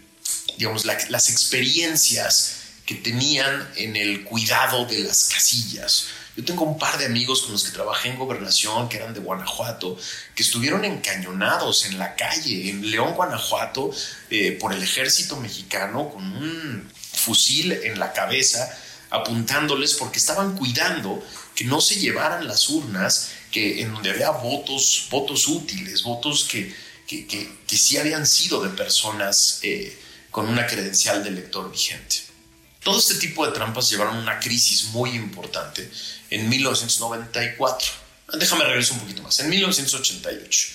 digamos, 0.58 0.84
las 0.84 1.28
experiencias 1.30 2.56
que 2.86 2.94
tenían 2.96 3.68
en 3.76 3.96
el 3.96 4.24
cuidado 4.24 4.84
de 4.86 5.00
las 5.00 5.28
casillas. 5.28 6.06
Yo 6.36 6.44
tengo 6.44 6.64
un 6.64 6.78
par 6.78 6.98
de 6.98 7.04
amigos 7.04 7.42
con 7.42 7.52
los 7.52 7.64
que 7.64 7.72
trabajé 7.72 8.08
en 8.08 8.18
gobernación, 8.18 8.88
que 8.88 8.96
eran 8.96 9.12
de 9.12 9.20
Guanajuato, 9.20 9.98
que 10.34 10.42
estuvieron 10.42 10.84
encañonados 10.84 11.84
en 11.84 11.98
la 11.98 12.16
calle, 12.16 12.70
en 12.70 12.90
León, 12.90 13.12
Guanajuato, 13.14 13.90
eh, 14.30 14.52
por 14.58 14.72
el 14.72 14.82
ejército 14.82 15.36
mexicano, 15.36 16.08
con 16.08 16.24
un 16.24 16.90
fusil 17.12 17.72
en 17.72 17.98
la 17.98 18.12
cabeza, 18.12 18.76
apuntándoles 19.10 19.94
porque 19.94 20.18
estaban 20.18 20.56
cuidando 20.56 21.22
que 21.54 21.64
no 21.64 21.80
se 21.80 21.96
llevaran 21.96 22.46
las 22.46 22.68
urnas, 22.68 23.30
que 23.50 23.82
en 23.82 23.92
donde 23.92 24.10
había 24.10 24.30
votos, 24.30 25.06
votos 25.10 25.46
útiles, 25.46 26.02
votos 26.02 26.44
que, 26.44 26.74
que, 27.06 27.26
que, 27.26 27.76
sí 27.76 27.98
habían 27.98 28.26
sido 28.26 28.62
de 28.62 28.70
personas 28.70 29.60
eh, 29.62 29.98
con 30.30 30.48
una 30.48 30.66
credencial 30.66 31.22
de 31.22 31.28
elector 31.28 31.70
vigente. 31.70 32.16
Todo 32.82 32.98
este 32.98 33.16
tipo 33.16 33.46
de 33.46 33.52
trampas 33.52 33.90
llevaron 33.90 34.16
a 34.16 34.20
una 34.20 34.40
crisis 34.40 34.86
muy 34.86 35.10
importante 35.10 35.88
en 36.30 36.48
1994. 36.48 37.88
Déjame 38.38 38.64
regresar 38.64 38.94
un 38.94 39.00
poquito 39.00 39.22
más. 39.22 39.38
En 39.40 39.50
1988, 39.50 40.68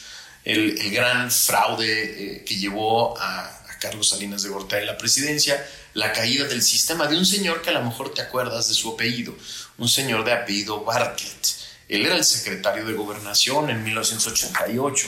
el, 0.46 0.80
el 0.80 0.92
gran 0.92 1.30
fraude 1.32 2.36
eh, 2.38 2.44
que 2.46 2.56
llevó 2.56 3.20
a, 3.20 3.57
Carlos 3.80 4.10
Salinas 4.10 4.44
de 4.44 4.50
Gortari 4.50 4.86
la 4.86 4.98
presidencia, 4.98 5.66
la 5.94 6.14
caída 6.14 6.46
del 6.46 6.62
sistema 6.62 7.08
de 7.08 7.18
un 7.18 7.26
señor 7.26 7.62
que 7.62 7.70
a 7.70 7.74
lo 7.74 7.84
mejor 7.84 8.14
te 8.14 8.22
acuerdas 8.22 8.68
de 8.68 8.74
su 8.74 8.94
apellido, 8.94 9.36
un 9.78 9.90
señor 9.90 10.24
de 10.24 10.34
apellido 10.34 10.84
Bartlett. 10.84 11.48
Él 11.88 12.06
era 12.06 12.16
el 12.16 12.26
secretario 12.26 12.86
de 12.86 12.94
gobernación 12.94 13.70
en 13.70 13.84
1988. 13.84 15.08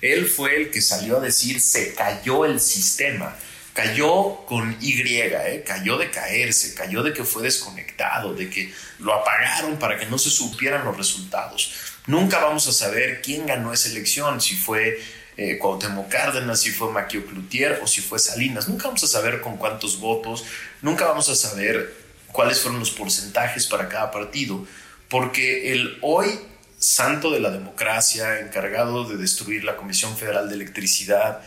Él 0.00 0.26
fue 0.26 0.56
el 0.56 0.70
que 0.70 0.82
salió 0.82 1.18
a 1.18 1.20
decir 1.20 1.60
se 1.60 1.94
cayó 1.94 2.44
el 2.44 2.60
sistema 2.60 3.36
cayó 3.76 4.46
con 4.46 4.78
Y, 4.80 5.02
¿eh? 5.02 5.62
cayó 5.64 5.98
de 5.98 6.10
caerse, 6.10 6.74
cayó 6.74 7.02
de 7.02 7.12
que 7.12 7.24
fue 7.24 7.42
desconectado, 7.42 8.32
de 8.32 8.48
que 8.48 8.72
lo 8.98 9.12
apagaron 9.12 9.78
para 9.78 9.98
que 9.98 10.06
no 10.06 10.16
se 10.16 10.30
supieran 10.30 10.86
los 10.86 10.96
resultados. 10.96 11.72
Nunca 12.06 12.38
vamos 12.38 12.66
a 12.68 12.72
saber 12.72 13.20
quién 13.20 13.44
ganó 13.44 13.74
esa 13.74 13.90
elección, 13.90 14.40
si 14.40 14.56
fue 14.56 14.98
eh, 15.36 15.58
Cuauhtémoc 15.58 16.08
Cárdenas, 16.08 16.60
si 16.60 16.70
fue 16.70 16.90
Maquio 16.90 17.26
Cloutier 17.26 17.80
o 17.82 17.86
si 17.86 18.00
fue 18.00 18.18
Salinas. 18.18 18.68
Nunca 18.68 18.86
vamos 18.86 19.04
a 19.04 19.06
saber 19.06 19.40
con 19.40 19.56
cuántos 19.56 20.00
votos, 20.00 20.44
nunca 20.82 21.06
vamos 21.06 21.28
a 21.28 21.36
saber 21.36 21.94
cuáles 22.32 22.60
fueron 22.60 22.80
los 22.80 22.90
porcentajes 22.90 23.66
para 23.66 23.88
cada 23.88 24.10
partido, 24.10 24.66
porque 25.08 25.72
el 25.72 25.98
hoy 26.02 26.40
santo 26.78 27.30
de 27.30 27.40
la 27.40 27.50
democracia, 27.50 28.40
encargado 28.40 29.04
de 29.04 29.16
destruir 29.16 29.64
la 29.64 29.76
Comisión 29.76 30.16
Federal 30.16 30.48
de 30.48 30.54
Electricidad, 30.56 31.40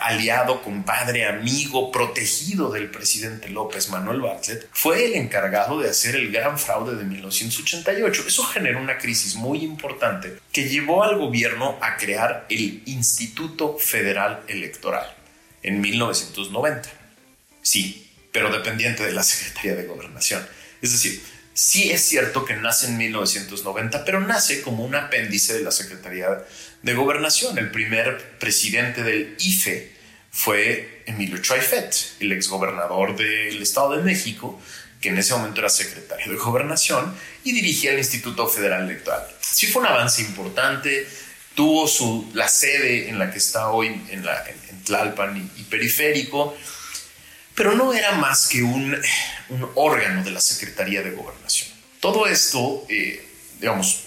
aliado, 0.00 0.62
compadre, 0.62 1.26
amigo, 1.26 1.90
protegido 1.90 2.70
del 2.70 2.90
presidente 2.90 3.48
López 3.48 3.88
Manuel 3.88 4.20
Bartlett, 4.20 4.68
fue 4.72 5.04
el 5.06 5.14
encargado 5.14 5.80
de 5.80 5.90
hacer 5.90 6.16
el 6.16 6.32
gran 6.32 6.58
fraude 6.58 6.96
de 6.96 7.04
1988. 7.04 8.24
Eso 8.26 8.44
generó 8.44 8.80
una 8.80 8.98
crisis 8.98 9.34
muy 9.34 9.62
importante 9.64 10.38
que 10.52 10.68
llevó 10.68 11.04
al 11.04 11.18
gobierno 11.18 11.78
a 11.80 11.96
crear 11.96 12.46
el 12.48 12.82
Instituto 12.86 13.78
Federal 13.78 14.42
Electoral 14.48 15.14
en 15.62 15.80
1990. 15.80 16.88
Sí, 17.62 18.10
pero 18.32 18.50
dependiente 18.50 19.04
de 19.04 19.12
la 19.12 19.22
Secretaría 19.22 19.74
de 19.74 19.86
Gobernación. 19.86 20.46
Es 20.82 20.92
decir, 20.92 21.22
sí 21.54 21.90
es 21.92 22.02
cierto 22.02 22.44
que 22.44 22.56
nace 22.56 22.86
en 22.86 22.98
1990, 22.98 24.04
pero 24.04 24.20
nace 24.20 24.60
como 24.60 24.84
un 24.84 24.94
apéndice 24.94 25.54
de 25.54 25.62
la 25.62 25.70
Secretaría 25.70 26.44
de 26.84 26.94
Gobernación. 26.94 27.56
El 27.58 27.70
primer 27.70 28.38
presidente 28.38 29.02
del 29.02 29.34
IFE 29.38 29.90
fue 30.30 31.02
Emilio 31.06 31.40
Traifet, 31.40 31.94
el 32.20 32.32
exgobernador 32.32 33.16
del 33.16 33.62
Estado 33.62 33.96
de 33.96 34.02
México, 34.02 34.60
que 35.00 35.08
en 35.08 35.18
ese 35.18 35.34
momento 35.34 35.60
era 35.60 35.70
secretario 35.70 36.32
de 36.32 36.38
Gobernación 36.38 37.14
y 37.42 37.52
dirigía 37.52 37.92
el 37.92 37.98
Instituto 37.98 38.46
Federal 38.46 38.84
Electoral. 38.84 39.26
Sí 39.40 39.66
fue 39.66 39.82
un 39.82 39.88
avance 39.88 40.22
importante, 40.22 41.06
tuvo 41.54 41.88
su, 41.88 42.30
la 42.34 42.48
sede 42.48 43.08
en 43.08 43.18
la 43.18 43.30
que 43.30 43.38
está 43.38 43.70
hoy, 43.70 43.88
en, 44.10 44.24
la, 44.24 44.44
en, 44.46 44.84
Tlalpan 44.84 45.50
y, 45.56 45.62
Periférico, 45.62 46.54
pero 47.54 47.74
no 47.74 47.94
era 47.94 48.12
más 48.12 48.48
que 48.48 48.62
un, 48.62 48.94
un, 49.48 49.70
órgano 49.76 50.22
de 50.22 50.30
la 50.30 50.40
Secretaría 50.40 51.02
de 51.02 51.12
Gobernación. 51.12 51.70
Todo 52.00 52.26
esto, 52.26 52.84
eh, 52.90 53.24
digamos, 53.58 54.04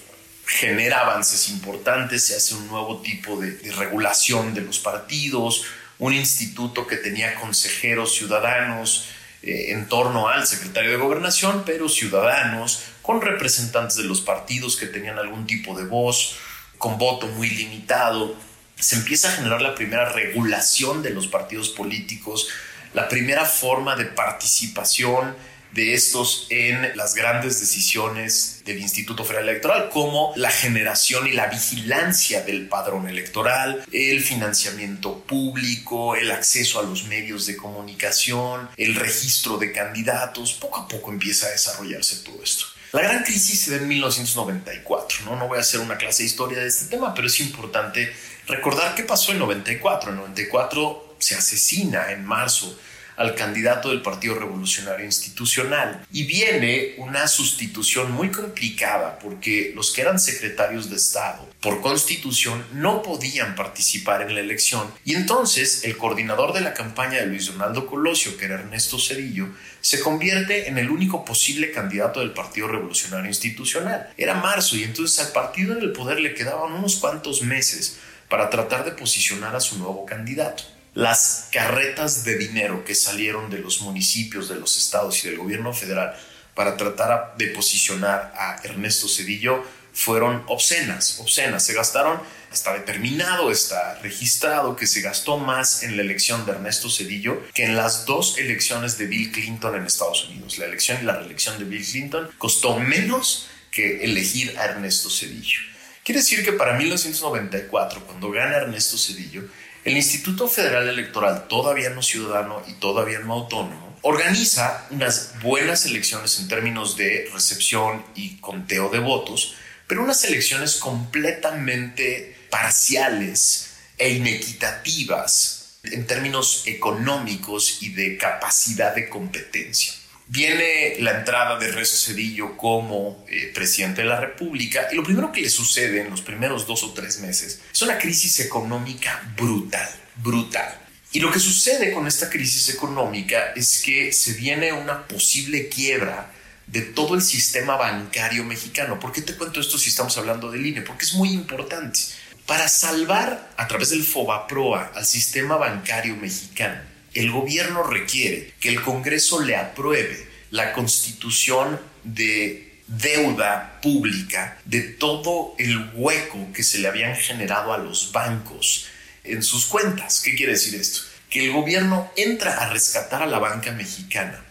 genera 0.48 1.02
avances 1.02 1.50
importantes, 1.50 2.26
se 2.26 2.36
hace 2.36 2.56
un 2.56 2.68
nuevo 2.68 3.02
tipo 3.02 3.40
de, 3.40 3.60
regulación 3.74 4.54
de 4.54 4.62
los 4.62 4.80
partidos, 4.80 5.66
un 6.00 6.14
instituto 6.14 6.88
que 6.88 6.96
tenía 6.96 7.36
consejeros 7.36 8.16
ciudadanos 8.16 9.10
eh, 9.44 9.72
en 9.72 9.88
torno 9.90 10.30
al 10.30 10.48
secretario 10.48 10.92
de 10.92 10.98
gobernación, 10.98 11.64
pero 11.66 11.90
ciudadanos 11.90 12.84
con 13.02 13.22
representantes 13.22 13.98
de 13.98 14.06
los 14.06 14.22
partidos 14.22 14.78
que 14.78 14.88
tenían 14.88 15.20
algún 15.20 15.46
tipo 15.46 15.78
de 15.78 15.86
voz, 15.86 16.38
con 16.78 16.98
voto 16.98 17.28
muy 17.28 17.50
limitado. 17.50 18.36
Se 18.80 18.96
empieza 18.96 19.28
a 19.28 19.32
generar 19.34 19.62
la 19.62 19.76
primera 19.76 20.10
regulación 20.14 21.04
de 21.04 21.10
los 21.10 21.28
partidos 21.28 21.70
políticos, 21.70 22.48
la 22.94 23.10
primera 23.10 23.46
forma 23.46 23.96
de 23.98 24.06
participación 24.06 25.36
de 25.72 25.94
estos 25.94 26.48
en 26.50 26.96
las 26.96 27.14
grandes 27.14 27.60
decisiones 27.60 28.62
del 28.66 28.80
Instituto 28.80 29.24
Federal 29.24 29.50
Electoral, 29.50 29.90
como 29.90 30.34
la 30.36 30.50
generación 30.50 31.28
y 31.28 31.32
la 31.32 31.48
vigilancia 31.48 32.42
del 32.42 32.68
padrón 32.68 33.08
electoral, 33.08 33.84
el 33.92 34.22
financiamiento 34.22 35.20
público, 35.24 36.16
el 36.16 36.32
acceso 36.32 36.80
a 36.80 36.84
los 36.84 37.06
medios 37.06 37.46
de 37.46 37.58
comunicación, 37.58 38.70
el 38.78 38.96
registro 38.96 39.58
de 39.58 39.72
candidatos. 39.72 40.54
Poco 40.54 40.80
a 40.80 40.88
poco 40.88 41.12
empieza 41.12 41.48
a 41.48 41.52
desarrollarse 41.52 42.24
todo 42.24 42.42
esto. 42.44 42.66
La 42.94 43.02
gran 43.02 43.24
crisis 43.24 43.60
se 43.60 43.72
da 43.72 43.78
en 43.78 43.88
1994, 43.88 45.26
¿no? 45.26 45.36
No 45.36 45.48
voy 45.48 45.58
a 45.58 45.62
hacer 45.62 45.82
una 45.82 45.98
clase 45.98 46.24
de 46.24 46.28
historia 46.28 46.60
de 46.60 46.68
este 46.68 46.86
tema, 46.86 47.14
pero 47.14 47.28
es 47.28 47.40
importante 47.42 48.14
recordar 48.48 48.96
qué 48.96 49.04
pasó 49.04 49.34
en 49.34 49.40
94. 49.40 50.12
En 50.12 50.18
94 50.18 51.16
se 51.20 51.36
asesina 51.36 52.12
en 52.12 52.26
marzo 52.26 52.80
al 53.18 53.36
candidato 53.36 53.90
del 53.90 54.02
Partido 54.02 54.36
Revolucionario 54.36 55.06
Institucional. 55.06 56.06
Y 56.12 56.24
viene 56.24 56.94
una 56.98 57.28
sustitución 57.28 58.12
muy 58.12 58.30
complicada 58.30 59.20
porque 59.20 59.74
los 59.76 59.92
que 59.92 60.02
eran 60.02 60.20
secretarios 60.20 60.90
de 60.90 60.96
Estado 60.96 61.48
por 61.60 61.82
constitución 61.82 62.64
no 62.74 63.02
podían 63.02 63.56
participar 63.56 64.22
en 64.22 64.36
la 64.36 64.42
elección 64.42 64.94
y 65.04 65.16
entonces 65.16 65.84
el 65.84 65.98
coordinador 65.98 66.54
de 66.54 66.62
la 66.62 66.74
campaña 66.74 67.20
de 67.20 67.26
Luis 67.26 67.48
Donaldo 67.48 67.88
Colosio, 67.88 68.38
que 68.38 68.46
era 68.46 68.56
Ernesto 68.56 69.00
Cedillo, 69.00 69.48
se 69.82 70.00
convierte 70.00 70.70
en 70.70 70.78
el 70.78 70.92
único 70.92 71.26
posible 71.26 71.72
candidato 71.72 72.20
del 72.20 72.32
Partido 72.32 72.68
Revolucionario 72.68 73.28
Institucional. 73.28 74.10
Era 74.18 74.36
marzo 74.36 74.76
y 74.76 74.84
entonces 74.84 75.26
al 75.26 75.32
partido 75.32 75.76
en 75.76 75.82
el 75.82 75.92
poder 75.92 76.20
le 76.20 76.36
quedaban 76.36 76.74
unos 76.74 76.98
cuantos 76.98 77.42
meses 77.42 77.98
para 78.30 78.50
tratar 78.50 78.86
de 78.86 78.92
posicionar 78.92 79.56
a 79.56 79.60
su 79.60 79.80
nuevo 79.80 80.06
candidato 80.06 80.77
las 80.98 81.50
carretas 81.52 82.24
de 82.24 82.40
dinero 82.40 82.84
que 82.84 82.96
salieron 82.96 83.52
de 83.52 83.60
los 83.60 83.82
municipios, 83.82 84.50
de 84.50 84.56
los 84.56 84.78
estados 84.78 85.24
y 85.24 85.28
del 85.28 85.38
gobierno 85.38 85.72
federal 85.72 86.18
para 86.56 86.76
tratar 86.76 87.36
de 87.38 87.50
posicionar 87.50 88.34
a 88.36 88.60
Ernesto 88.64 89.08
Cedillo 89.08 89.64
fueron 89.94 90.44
obscenas, 90.48 91.20
obscenas. 91.20 91.64
Se 91.64 91.74
gastaron, 91.74 92.20
está 92.52 92.74
determinado, 92.74 93.52
está 93.52 94.00
registrado 94.02 94.76
que 94.76 94.88
se 94.88 95.02
gastó 95.02 95.38
más 95.38 95.84
en 95.84 95.98
la 95.98 96.02
elección 96.02 96.48
de 96.48 96.54
Ernesto 96.54 96.90
Cedillo 96.90 97.44
que 97.54 97.66
en 97.66 97.76
las 97.76 98.08
dos 98.08 98.40
elecciones 98.40 98.98
de 98.98 99.06
Bill 99.06 99.32
Clinton 99.32 99.76
en 99.76 99.86
Estados 99.86 100.28
Unidos. 100.28 100.58
La 100.58 100.66
elección 100.66 100.98
y 101.04 101.06
la 101.06 101.14
reelección 101.14 101.60
de 101.60 101.66
Bill 101.66 101.86
Clinton 101.86 102.32
costó 102.40 102.80
menos 102.80 103.50
que 103.70 104.04
elegir 104.04 104.58
a 104.58 104.66
Ernesto 104.66 105.12
Cedillo. 105.12 105.60
Quiere 106.04 106.22
decir 106.22 106.44
que 106.44 106.54
para 106.54 106.76
1994, 106.76 108.04
cuando 108.08 108.32
gana 108.32 108.56
Ernesto 108.56 108.98
Cedillo, 108.98 109.44
el 109.88 109.96
Instituto 109.96 110.50
Federal 110.50 110.90
Electoral, 110.90 111.48
todavía 111.48 111.90
no 111.92 112.04
ciudadano 112.04 112.62
y 112.68 112.74
todavía 112.74 113.20
no 113.20 113.32
autónomo, 113.32 113.98
organiza 114.02 114.86
unas 114.90 115.36
buenas 115.42 115.86
elecciones 115.86 116.38
en 116.42 116.50
términos 116.50 116.98
de 116.98 117.30
recepción 117.34 118.04
y 118.14 118.36
conteo 118.42 118.90
de 118.90 119.00
votos, 119.00 119.56
pero 119.88 120.04
unas 120.04 120.26
elecciones 120.26 120.76
completamente 120.76 122.36
parciales 122.50 123.78
e 123.98 124.10
inequitativas. 124.10 125.54
en 125.84 126.06
términos 126.06 126.64
económicos 126.66 127.82
y 127.82 127.94
de 127.94 128.18
capacidad 128.18 128.94
de 128.94 129.08
competencia. 129.08 129.94
Viene 130.30 130.98
la 131.00 131.20
entrada 131.20 131.58
de 131.58 131.72
Rezo 131.72 131.96
Cedillo 131.96 132.58
como 132.58 133.26
eh, 133.30 133.50
presidente 133.56 134.02
de 134.02 134.10
la 134.10 134.20
República 134.20 134.90
y 134.92 134.96
lo 134.96 135.04
primero 135.04 135.32
que 135.32 135.42
le 135.42 135.50
sucede 135.50 136.02
en 136.02 136.10
los 136.10 136.22
primeros 136.22 136.68
dos 136.68 136.84
o 136.84 136.94
tres 136.94 137.20
meses 137.20 137.62
es 137.72 137.82
una 137.82 137.98
crisis 137.98 138.42
económica 138.42 139.24
brutal, 139.38 139.90
brutal. 140.18 140.82
Y 141.14 141.22
lo 141.22 141.32
que 141.32 141.40
sucede 141.40 141.94
con 141.94 142.08
esta 142.08 142.30
crisis 142.30 142.68
económica 142.68 143.54
es 143.56 143.82
que 143.82 144.12
se 144.12 144.34
viene 144.34 144.74
una 144.74 145.08
posible 145.08 145.70
quiebra 145.70 146.30
de 146.68 146.82
todo 146.82 147.16
el 147.16 147.22
sistema 147.22 147.78
bancario 147.78 148.44
mexicano. 148.44 149.00
¿Por 149.00 149.14
qué 149.14 149.22
te 149.22 149.36
cuento 149.36 149.62
esto 149.62 149.78
si 149.78 149.90
estamos 149.90 150.18
hablando 150.18 150.52
del 150.52 150.66
INE? 150.66 150.82
Porque 150.82 151.06
es 151.06 151.14
muy 151.14 151.30
importante. 151.30 152.02
Para 152.46 152.68
salvar 152.68 153.50
a 153.56 153.68
través 153.68 153.92
del 153.92 154.04
FOBAPROA 154.04 154.92
al 154.94 155.06
sistema 155.06 155.56
bancario 155.56 156.18
mexicano, 156.18 156.82
el 157.14 157.32
gobierno 157.32 157.84
requiere 157.84 158.54
que 158.60 158.70
el 158.70 158.82
Congreso 158.82 159.42
le 159.42 159.56
apruebe 159.56 160.28
la 160.52 160.74
constitución 160.74 161.80
de 162.04 162.68
deuda 162.88 163.80
pública 163.82 164.58
de 164.66 164.82
todo 164.82 165.56
el 165.58 165.92
hueco 165.94 166.48
que 166.54 166.64
se 166.64 166.80
le 166.80 166.88
habían 166.88 167.16
generado 167.16 167.74
a 167.74 167.78
los 167.78 168.12
bancos 168.12 168.88
en 169.24 169.44
sus 169.44 169.66
cuentas. 169.66 170.22
¿Qué 170.24 170.36
quiere 170.36 170.54
decir 170.54 170.76
esto? 170.76 171.02
Que 171.30 171.46
el 171.46 171.52
gobierno 171.52 172.12
entra 172.16 172.58
a 172.58 172.70
rescatar 172.70 173.22
a 173.22 173.28
la 173.28 173.40
banca 173.40 173.72
mexicana, 173.72 174.44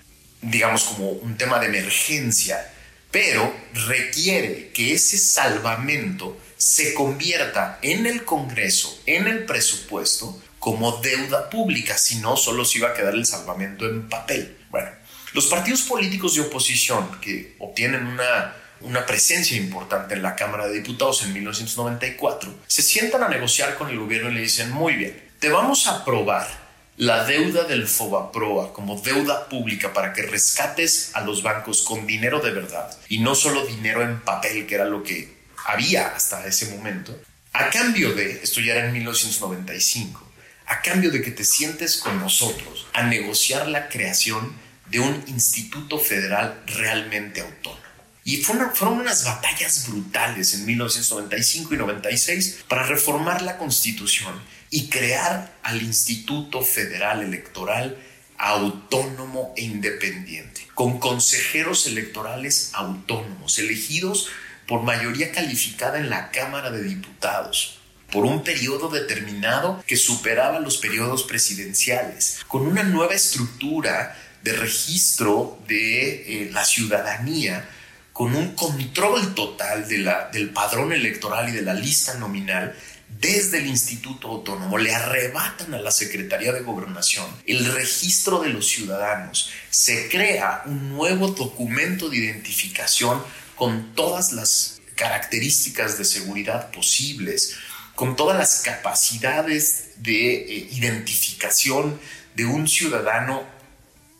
digamos 0.42 0.84
como 0.84 1.10
un 1.10 1.36
tema 1.36 1.58
de 1.58 1.66
emergencia, 1.66 2.70
pero 3.10 3.54
requiere 3.86 4.70
que 4.74 4.92
ese 4.92 5.16
salvamento 5.16 6.38
se 6.58 6.92
convierta 6.94 7.78
en 7.82 8.06
el 8.06 8.24
Congreso, 8.24 9.00
en 9.06 9.26
el 9.26 9.44
presupuesto, 9.44 10.42
como 10.66 10.96
deuda 11.00 11.48
pública, 11.48 11.96
si 11.96 12.16
no, 12.16 12.36
solo 12.36 12.64
se 12.64 12.78
iba 12.78 12.88
a 12.88 12.92
quedar 12.92 13.14
el 13.14 13.24
salvamento 13.24 13.86
en 13.86 14.08
papel. 14.08 14.56
Bueno, 14.68 14.90
los 15.32 15.46
partidos 15.46 15.82
políticos 15.82 16.34
de 16.34 16.40
oposición 16.40 17.20
que 17.20 17.54
obtienen 17.60 18.04
una, 18.04 18.52
una 18.80 19.06
presencia 19.06 19.56
importante 19.56 20.14
en 20.14 20.22
la 20.22 20.34
Cámara 20.34 20.66
de 20.66 20.80
Diputados 20.80 21.22
en 21.22 21.34
1994, 21.34 22.52
se 22.66 22.82
sientan 22.82 23.22
a 23.22 23.28
negociar 23.28 23.76
con 23.76 23.90
el 23.90 23.98
gobierno 24.00 24.28
y 24.28 24.34
le 24.34 24.40
dicen, 24.40 24.72
muy 24.72 24.94
bien, 24.94 25.30
te 25.38 25.50
vamos 25.50 25.86
a 25.86 25.98
aprobar 25.98 26.48
la 26.96 27.22
deuda 27.22 27.62
del 27.62 27.86
FOBAPROA 27.86 28.72
como 28.72 29.00
deuda 29.00 29.48
pública 29.48 29.92
para 29.92 30.12
que 30.12 30.22
rescates 30.22 31.12
a 31.14 31.20
los 31.20 31.44
bancos 31.44 31.82
con 31.82 32.08
dinero 32.08 32.40
de 32.40 32.50
verdad 32.50 32.90
y 33.08 33.20
no 33.20 33.36
solo 33.36 33.64
dinero 33.64 34.02
en 34.02 34.18
papel, 34.18 34.66
que 34.66 34.74
era 34.74 34.86
lo 34.86 35.04
que 35.04 35.32
había 35.64 36.08
hasta 36.08 36.44
ese 36.44 36.74
momento, 36.74 37.16
a 37.52 37.70
cambio 37.70 38.14
de, 38.14 38.40
esto 38.42 38.60
ya 38.60 38.74
era 38.74 38.86
en 38.86 38.94
1995, 38.94 40.25
a 40.66 40.82
cambio 40.82 41.10
de 41.10 41.22
que 41.22 41.30
te 41.30 41.44
sientes 41.44 41.96
con 41.96 42.18
nosotros 42.18 42.86
a 42.92 43.04
negociar 43.04 43.68
la 43.68 43.88
creación 43.88 44.54
de 44.90 45.00
un 45.00 45.24
instituto 45.28 45.98
federal 45.98 46.62
realmente 46.66 47.40
autónomo. 47.40 47.82
Y 48.24 48.38
fueron, 48.38 48.74
fueron, 48.74 48.98
unas 48.98 49.24
batallas 49.24 49.88
brutales 49.88 50.54
en 50.54 50.66
1995 50.66 51.74
y 51.74 51.76
96 51.76 52.64
para 52.66 52.84
reformar 52.84 53.42
la 53.42 53.56
constitución 53.56 54.34
y 54.70 54.88
crear 54.88 55.56
al 55.62 55.80
Instituto 55.80 56.62
Federal 56.62 57.22
Electoral 57.22 57.96
autónomo 58.36 59.54
e 59.56 59.62
independiente, 59.62 60.66
con 60.74 60.98
consejeros 60.98 61.86
electorales 61.86 62.70
autónomos, 62.74 63.58
elegidos 63.58 64.28
por 64.66 64.82
mayoría 64.82 65.30
calificada 65.30 65.98
en 65.98 66.10
la 66.10 66.30
Cámara 66.32 66.70
de 66.70 66.82
Diputados 66.82 67.75
por 68.16 68.24
un 68.24 68.42
periodo 68.42 68.88
determinado 68.88 69.84
que 69.86 69.98
superaba 69.98 70.58
los 70.58 70.78
periodos 70.78 71.24
presidenciales, 71.24 72.38
con 72.48 72.66
una 72.66 72.82
nueva 72.82 73.12
estructura 73.12 74.16
de 74.42 74.54
registro 74.54 75.58
de 75.68 76.44
eh, 76.44 76.50
la 76.50 76.64
ciudadanía, 76.64 77.68
con 78.14 78.34
un 78.34 78.54
control 78.54 79.34
total 79.34 79.86
de 79.86 80.10
del 80.32 80.48
padrón 80.48 80.94
electoral 80.94 81.50
y 81.50 81.52
de 81.52 81.60
la 81.60 81.74
lista 81.74 82.14
nominal 82.14 82.74
desde 83.20 83.58
el 83.58 83.66
Instituto 83.66 84.28
Autónomo 84.28 84.78
le 84.78 84.94
arrebatan 84.94 85.74
a 85.74 85.78
la 85.78 85.90
Secretaría 85.90 86.54
de 86.54 86.62
Gobernación 86.62 87.26
el 87.46 87.70
registro 87.70 88.40
de 88.40 88.48
los 88.48 88.66
ciudadanos. 88.66 89.50
Se 89.68 90.08
crea 90.08 90.62
un 90.64 90.88
nuevo 90.88 91.28
documento 91.28 92.08
de 92.08 92.16
identificación 92.16 93.22
con 93.56 93.94
todas 93.94 94.32
las 94.32 94.80
características 94.94 95.98
de 95.98 96.06
seguridad 96.06 96.70
posibles 96.70 97.54
con 97.96 98.14
todas 98.14 98.38
las 98.38 98.60
capacidades 98.60 99.94
de 99.96 100.36
eh, 100.36 100.68
identificación 100.70 101.98
de 102.36 102.44
un 102.44 102.68
ciudadano 102.68 103.42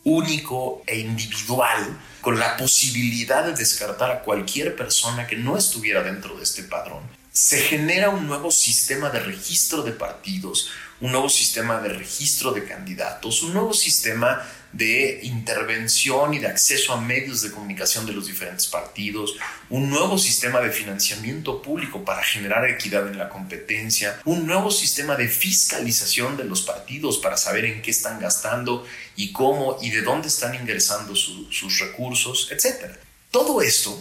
único 0.03 0.83
e 0.87 0.99
individual, 0.99 1.97
con 2.21 2.39
la 2.39 2.57
posibilidad 2.57 3.45
de 3.45 3.53
descartar 3.53 4.11
a 4.11 4.19
cualquier 4.21 4.75
persona 4.75 5.27
que 5.27 5.35
no 5.35 5.57
estuviera 5.57 6.01
dentro 6.01 6.35
de 6.35 6.43
este 6.43 6.63
padrón. 6.63 7.03
Se 7.31 7.59
genera 7.61 8.09
un 8.09 8.25
nuevo 8.25 8.49
sistema 8.51 9.11
de 9.11 9.19
registro 9.19 9.83
de 9.83 9.91
partidos, 9.91 10.69
un 10.99 11.11
nuevo 11.11 11.29
sistema 11.29 11.79
de 11.79 11.89
registro 11.89 12.51
de 12.51 12.65
candidatos, 12.65 13.43
un 13.43 13.53
nuevo 13.53 13.73
sistema 13.73 14.41
de 14.73 15.19
intervención 15.23 16.33
y 16.33 16.39
de 16.39 16.47
acceso 16.47 16.93
a 16.93 17.01
medios 17.01 17.41
de 17.41 17.51
comunicación 17.51 18.05
de 18.05 18.13
los 18.13 18.27
diferentes 18.27 18.67
partidos, 18.67 19.35
un 19.69 19.89
nuevo 19.89 20.17
sistema 20.17 20.59
de 20.59 20.71
financiamiento 20.71 21.61
público 21.61 22.03
para 22.03 22.23
generar 22.23 22.67
equidad 22.67 23.07
en 23.07 23.17
la 23.17 23.29
competencia, 23.29 24.19
un 24.25 24.45
nuevo 24.45 24.71
sistema 24.71 25.15
de 25.15 25.27
fiscalización 25.27 26.35
de 26.35 26.43
los 26.43 26.63
partidos 26.63 27.17
para 27.17 27.37
saber 27.37 27.65
en 27.65 27.81
qué 27.81 27.91
están 27.91 28.19
gastando 28.19 28.85
y 29.15 29.31
cómo 29.31 29.77
y 29.81 29.91
de 29.91 30.01
dónde 30.01 30.27
están 30.27 30.53
ingresando 30.55 31.15
sus 31.15 31.79
recursos, 31.79 32.49
etc. 32.51 32.97
Todo 33.31 33.61
esto 33.61 33.97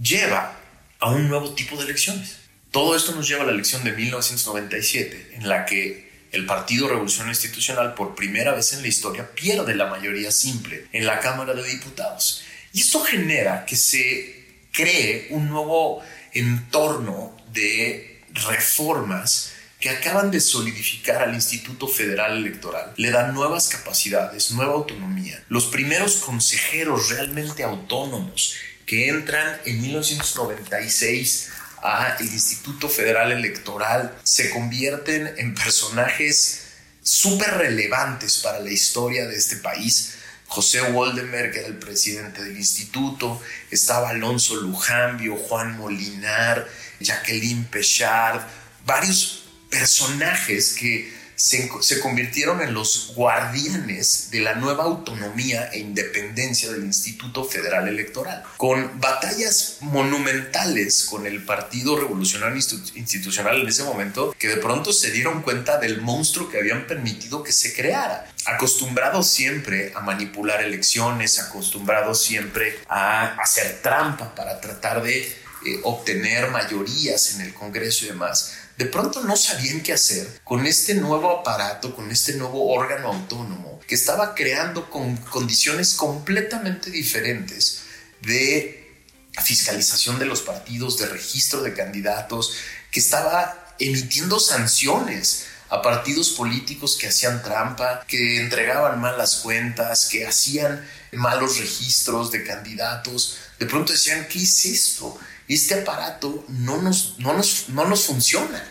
lleva 0.00 0.58
a 0.98 1.10
un 1.10 1.28
nuevo 1.28 1.54
tipo 1.54 1.76
de 1.76 1.84
elecciones. 1.84 2.38
Todo 2.70 2.94
esto 2.94 3.12
nos 3.14 3.26
lleva 3.26 3.42
a 3.42 3.46
la 3.46 3.52
elección 3.52 3.82
de 3.84 3.92
1997, 3.92 5.30
en 5.34 5.48
la 5.48 5.66
que 5.66 6.09
el 6.32 6.46
Partido 6.46 6.88
Revolución 6.88 7.28
Institucional 7.28 7.94
por 7.94 8.14
primera 8.14 8.54
vez 8.54 8.72
en 8.72 8.82
la 8.82 8.88
historia 8.88 9.30
pierde 9.34 9.74
la 9.74 9.86
mayoría 9.86 10.30
simple 10.30 10.86
en 10.92 11.06
la 11.06 11.20
Cámara 11.20 11.54
de 11.54 11.66
Diputados. 11.66 12.42
Y 12.72 12.82
esto 12.82 13.00
genera 13.00 13.64
que 13.66 13.76
se 13.76 14.44
cree 14.72 15.28
un 15.30 15.48
nuevo 15.48 16.02
entorno 16.32 17.36
de 17.52 18.22
reformas 18.32 19.52
que 19.80 19.88
acaban 19.88 20.30
de 20.30 20.40
solidificar 20.40 21.22
al 21.22 21.34
Instituto 21.34 21.88
Federal 21.88 22.36
Electoral. 22.36 22.92
Le 22.96 23.10
dan 23.10 23.34
nuevas 23.34 23.68
capacidades, 23.68 24.52
nueva 24.52 24.74
autonomía. 24.74 25.42
Los 25.48 25.66
primeros 25.66 26.16
consejeros 26.16 27.08
realmente 27.08 27.64
autónomos 27.64 28.54
que 28.84 29.08
entran 29.08 29.58
en 29.64 29.80
1996 29.80 31.50
a 31.82 32.16
el 32.20 32.26
Instituto 32.26 32.88
Federal 32.88 33.32
Electoral 33.32 34.16
se 34.22 34.50
convierten 34.50 35.34
en 35.36 35.54
personajes 35.54 36.66
súper 37.02 37.50
relevantes 37.58 38.38
para 38.38 38.60
la 38.60 38.70
historia 38.70 39.26
de 39.26 39.36
este 39.36 39.56
país. 39.56 40.14
José 40.46 40.82
Waldenberg 40.82 41.56
era 41.56 41.68
el 41.68 41.78
presidente 41.78 42.42
del 42.42 42.56
instituto, 42.56 43.40
estaba 43.70 44.10
Alonso 44.10 44.56
Lujambio, 44.56 45.36
Juan 45.36 45.76
Molinar, 45.76 46.68
Jacqueline 46.98 47.64
Pechard, 47.64 48.40
varios 48.84 49.44
personajes 49.70 50.74
que 50.74 51.19
se, 51.40 52.00
convirtieron 52.00 52.60
en 52.60 52.74
los 52.74 53.14
guardianes 53.14 54.28
de 54.30 54.40
la 54.40 54.54
nueva 54.56 54.84
autonomía 54.84 55.70
e 55.72 55.78
independencia 55.78 56.70
del 56.70 56.84
Instituto 56.84 57.44
Federal 57.44 57.88
Electoral, 57.88 58.44
con 58.58 59.00
batallas 59.00 59.78
monumentales 59.80 61.04
con 61.04 61.26
el 61.26 61.42
Partido 61.42 61.98
Revolucionario 61.98 62.58
Institucional 62.94 63.62
en 63.62 63.68
ese 63.68 63.84
momento, 63.84 64.34
que 64.38 64.48
de 64.48 64.58
pronto 64.58 64.92
se 64.92 65.12
dieron 65.12 65.40
cuenta 65.40 65.78
del 65.78 66.02
monstruo 66.02 66.50
que 66.50 66.58
habían 66.58 66.86
permitido 66.86 67.42
que 67.42 67.52
se 67.52 67.72
creara. 67.72 68.30
Acostumbrados 68.44 69.26
siempre 69.26 69.92
a 69.94 70.00
manipular 70.00 70.62
elecciones, 70.62 71.38
acostumbrados 71.38 72.22
siempre 72.22 72.78
a 72.86 73.34
hacer 73.36 73.80
trampa 73.82 74.34
para 74.34 74.60
tratar 74.60 75.02
de 75.02 75.20
eh, 75.66 75.80
obtener 75.84 76.50
mayorías 76.50 77.34
en 77.34 77.42
el 77.42 77.54
Congreso 77.54 78.04
y 78.04 78.08
demás 78.08 78.59
de 78.80 78.86
pronto 78.86 79.22
no 79.22 79.36
sabían 79.36 79.82
qué 79.82 79.92
hacer 79.92 80.40
con 80.42 80.64
este 80.64 80.94
nuevo 80.94 81.40
aparato, 81.40 81.94
con 81.94 82.10
este 82.10 82.32
nuevo 82.36 82.72
órgano 82.72 83.08
autónomo 83.08 83.78
que 83.86 83.94
estaba 83.94 84.34
creando 84.34 84.88
con 84.88 85.18
condiciones 85.18 85.92
completamente 85.92 86.90
diferentes 86.90 87.82
de 88.22 89.04
fiscalización 89.44 90.18
de 90.18 90.24
los 90.24 90.40
partidos, 90.40 90.96
de 90.96 91.04
registro 91.08 91.60
de 91.60 91.74
candidatos, 91.74 92.54
que 92.90 93.00
estaba 93.00 93.74
emitiendo 93.78 94.40
sanciones 94.40 95.44
a 95.68 95.82
partidos 95.82 96.30
políticos 96.30 96.96
que 96.98 97.08
hacían 97.08 97.42
trampa, 97.42 98.06
que 98.08 98.40
entregaban 98.40 98.98
malas 98.98 99.36
cuentas, 99.42 100.08
que 100.10 100.26
hacían 100.26 100.88
malos 101.12 101.58
registros 101.58 102.30
de 102.30 102.44
candidatos. 102.44 103.36
De 103.58 103.66
pronto 103.66 103.92
decían, 103.92 104.26
¿qué 104.26 104.42
es 104.42 104.64
esto? 104.64 105.20
Este 105.54 105.74
aparato 105.74 106.44
no 106.48 106.80
nos, 106.80 107.18
no 107.18 107.32
nos, 107.32 107.68
no 107.68 107.84
nos 107.86 108.04
funciona. 108.04 108.64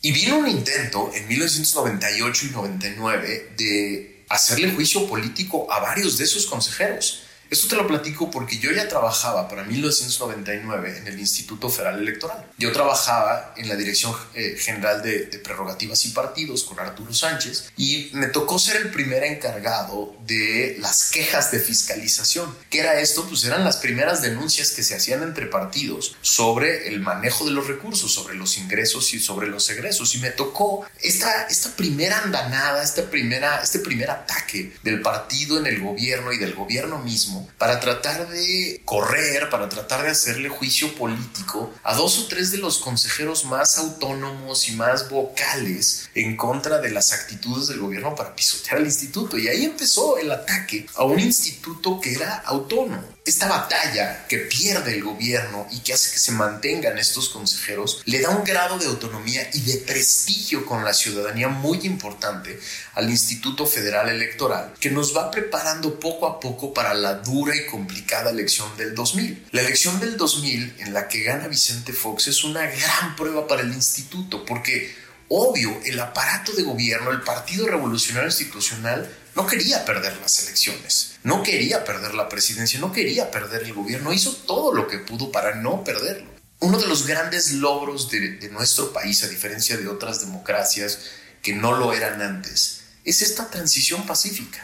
Y 0.00 0.10
vino 0.10 0.38
un 0.38 0.48
intento 0.48 1.10
en 1.14 1.28
1998 1.28 2.46
y 2.46 2.50
99 2.50 3.52
de 3.56 4.24
hacerle 4.28 4.72
juicio 4.72 5.06
político 5.06 5.70
a 5.72 5.78
varios 5.78 6.18
de 6.18 6.24
esos 6.24 6.46
consejeros. 6.46 7.22
Esto 7.52 7.68
te 7.68 7.76
lo 7.76 7.86
platico 7.86 8.30
porque 8.30 8.58
yo 8.58 8.72
ya 8.72 8.88
trabajaba 8.88 9.46
para 9.46 9.62
1999 9.64 10.96
en 10.96 11.06
el 11.06 11.20
Instituto 11.20 11.68
Federal 11.68 11.98
Electoral. 11.98 12.50
Yo 12.56 12.72
trabajaba 12.72 13.52
en 13.58 13.68
la 13.68 13.76
Dirección 13.76 14.16
eh, 14.32 14.56
General 14.58 15.02
de, 15.02 15.26
Prerrogativas 15.44 16.06
y 16.06 16.12
Partidos 16.12 16.64
con 16.64 16.80
Arturo 16.80 17.12
Sánchez 17.12 17.70
y 17.76 18.08
me 18.14 18.28
tocó 18.28 18.58
ser 18.58 18.76
el 18.80 18.90
primer 18.90 19.22
encargado 19.24 20.16
de 20.26 20.76
las 20.80 21.10
quejas 21.10 21.50
de 21.50 21.60
fiscalización. 21.60 22.56
¿Qué 22.70 22.80
era 22.80 22.98
esto? 23.00 23.26
Pues 23.28 23.44
eran 23.44 23.64
las 23.64 23.76
primeras 23.76 24.22
denuncias 24.22 24.70
que 24.70 24.82
se 24.82 24.94
hacían 24.94 25.22
entre 25.22 25.44
partidos 25.44 26.16
sobre 26.22 26.88
el 26.88 27.00
manejo 27.00 27.44
de 27.44 27.50
los 27.50 27.66
recursos, 27.66 28.14
sobre 28.14 28.34
los 28.34 28.56
ingresos 28.56 29.12
y 29.12 29.20
sobre 29.20 29.48
los 29.48 29.68
egresos. 29.68 30.14
Y 30.14 30.20
me 30.20 30.30
tocó 30.30 30.86
esta, 31.02 31.48
esta 31.48 31.76
primera 31.76 32.18
andanada, 32.22 32.82
esta 32.82 33.10
primera, 33.10 33.60
este 33.62 33.80
primer 33.80 34.10
ataque 34.10 34.72
del 34.82 35.02
partido 35.02 35.58
en 35.58 35.66
el 35.66 35.82
gobierno 35.82 36.32
y 36.32 36.38
del 36.38 36.54
gobierno 36.54 36.98
mismo 36.98 37.41
para 37.58 37.80
tratar 37.80 38.28
de 38.28 38.82
correr, 38.84 39.50
para 39.50 39.68
tratar 39.68 40.02
de 40.02 40.10
hacerle 40.10 40.48
juicio 40.48 40.94
político 40.94 41.72
a 41.82 41.94
dos 41.94 42.18
o 42.18 42.26
tres 42.26 42.50
de 42.50 42.58
los 42.58 42.78
consejeros 42.78 43.44
más 43.44 43.78
autónomos 43.78 44.68
y 44.68 44.72
más 44.72 45.08
vocales 45.08 46.10
en 46.14 46.36
contra 46.36 46.78
de 46.78 46.90
las 46.90 47.12
actitudes 47.12 47.68
del 47.68 47.80
gobierno 47.80 48.14
para 48.14 48.34
pisotear 48.34 48.78
al 48.78 48.86
instituto. 48.86 49.38
Y 49.38 49.48
ahí 49.48 49.64
empezó 49.64 50.18
el 50.18 50.30
ataque 50.30 50.86
a 50.94 51.04
un 51.04 51.20
instituto 51.20 52.00
que 52.00 52.12
era 52.12 52.36
autónomo 52.46 53.11
esta 53.24 53.46
batalla 53.46 54.26
que 54.26 54.38
pierde 54.38 54.94
el 54.94 55.04
gobierno 55.04 55.66
y 55.70 55.78
que 55.80 55.92
hace 55.92 56.10
que 56.10 56.18
se 56.18 56.32
mantengan 56.32 56.98
estos 56.98 57.28
consejeros 57.28 58.02
le 58.04 58.20
da 58.20 58.30
un 58.30 58.42
grado 58.42 58.78
de 58.78 58.86
autonomía 58.86 59.48
y 59.52 59.60
de 59.60 59.76
prestigio 59.78 60.66
con 60.66 60.84
la 60.84 60.92
ciudadanía 60.92 61.48
muy 61.48 61.78
importante 61.84 62.58
al 62.94 63.08
Instituto 63.10 63.64
Federal 63.66 64.08
Electoral 64.08 64.74
que 64.80 64.90
nos 64.90 65.16
va 65.16 65.30
preparando 65.30 66.00
poco 66.00 66.26
a 66.26 66.40
poco 66.40 66.74
para 66.74 66.94
la 66.94 67.14
dura 67.14 67.54
y 67.54 67.66
complicada 67.66 68.30
elección 68.30 68.76
del 68.76 68.94
2000. 68.94 69.46
La 69.52 69.60
elección 69.60 70.00
del 70.00 70.16
2000 70.16 70.76
en 70.78 70.92
la 70.92 71.06
que 71.06 71.22
gana 71.22 71.46
Vicente 71.46 71.92
Fox 71.92 72.26
es 72.26 72.42
una 72.42 72.66
gran 72.66 73.14
prueba 73.14 73.46
para 73.46 73.62
el 73.62 73.72
instituto 73.72 74.44
porque 74.44 74.92
obvio 75.34 75.80
el 75.84 75.98
aparato 75.98 76.52
de 76.52 76.62
gobierno, 76.62 77.10
el 77.10 77.22
Partido 77.22 77.66
Revolucionario 77.66 78.28
Institucional 78.28 79.10
no 79.34 79.46
quería 79.46 79.84
perder 79.84 80.16
las 80.18 80.42
elecciones, 80.42 81.14
no 81.22 81.42
quería 81.42 81.84
perder 81.84 82.14
la 82.14 82.28
presidencia, 82.28 82.78
no 82.78 82.92
quería 82.92 83.30
perder 83.30 83.62
el 83.62 83.72
gobierno, 83.72 84.12
hizo 84.12 84.32
todo 84.32 84.74
lo 84.74 84.88
que 84.88 84.98
pudo 84.98 85.32
para 85.32 85.54
no 85.54 85.84
perderlo. 85.84 86.30
Uno 86.60 86.78
de 86.78 86.86
los 86.86 87.06
grandes 87.06 87.52
logros 87.52 88.10
de, 88.10 88.48
nuestro 88.50 88.92
país, 88.92 89.24
a 89.24 89.28
diferencia 89.28 89.76
de 89.76 89.88
otras 89.88 90.20
democracias 90.20 90.98
que 91.42 91.54
no 91.54 91.72
lo 91.72 91.92
eran 91.94 92.20
antes, 92.20 92.82
es 93.04 93.22
esta 93.22 93.48
transición 93.48 94.06
pacífica. 94.06 94.60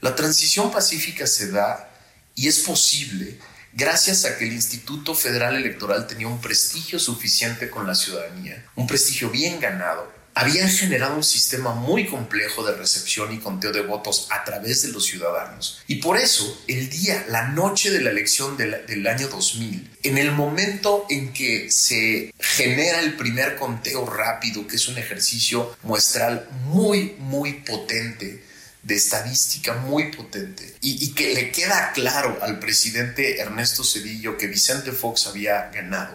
La 0.00 0.14
transición 0.14 0.70
pacífica 0.70 1.26
se 1.26 1.50
da 1.50 1.90
y 2.34 2.46
es 2.46 2.60
posible 2.60 3.38
gracias 3.72 4.24
a 4.24 4.36
que 4.36 4.46
el 4.46 4.52
Instituto 4.52 5.14
Federal 5.14 5.56
Electoral 5.56 6.06
tenía 6.06 6.28
un 6.28 6.40
prestigio 6.40 6.98
suficiente 6.98 7.70
con 7.70 7.86
la 7.86 7.94
ciudadanía, 7.94 8.64
un 8.76 8.86
prestigio 8.86 9.30
bien 9.30 9.60
ganado, 9.60 10.20
habían 10.34 10.70
generado 10.70 11.16
un 11.16 11.24
sistema 11.24 11.74
muy 11.74 12.06
complejo 12.06 12.64
de 12.64 12.74
recepción 12.74 13.32
y 13.32 13.38
conteo 13.38 13.72
de 13.72 13.82
votos 13.82 14.28
a 14.30 14.44
través 14.44 14.82
de 14.82 14.88
los 14.88 15.04
ciudadanos. 15.06 15.82
Y 15.86 15.96
por 15.96 16.16
eso, 16.16 16.62
el 16.68 16.88
día, 16.88 17.26
la 17.28 17.48
noche 17.48 17.90
de 17.90 18.00
la 18.00 18.10
elección 18.10 18.56
del, 18.56 19.06
año 19.06 19.28
2000, 19.28 19.90
en 20.02 20.18
el 20.18 20.32
momento 20.32 21.04
en 21.10 21.32
que 21.32 21.70
se 21.70 22.32
genera 22.38 23.00
el 23.00 23.14
primer 23.14 23.56
conteo 23.56 24.06
rápido, 24.06 24.66
que 24.66 24.76
es 24.76 24.88
un 24.88 24.98
ejercicio 24.98 25.76
muestral 25.82 26.48
muy, 26.64 27.16
muy 27.18 27.54
potente, 27.54 28.42
de 28.82 28.94
estadística 28.94 29.74
muy 29.74 30.10
potente. 30.12 30.74
Y, 30.80 31.12
que 31.12 31.34
le 31.34 31.52
queda 31.52 31.92
claro 31.92 32.38
al 32.42 32.58
presidente 32.58 33.38
Ernesto 33.38 33.84
Cedillo 33.84 34.36
que 34.36 34.46
Vicente 34.46 34.92
Fox 34.92 35.26
había 35.26 35.70
ganado, 35.70 36.14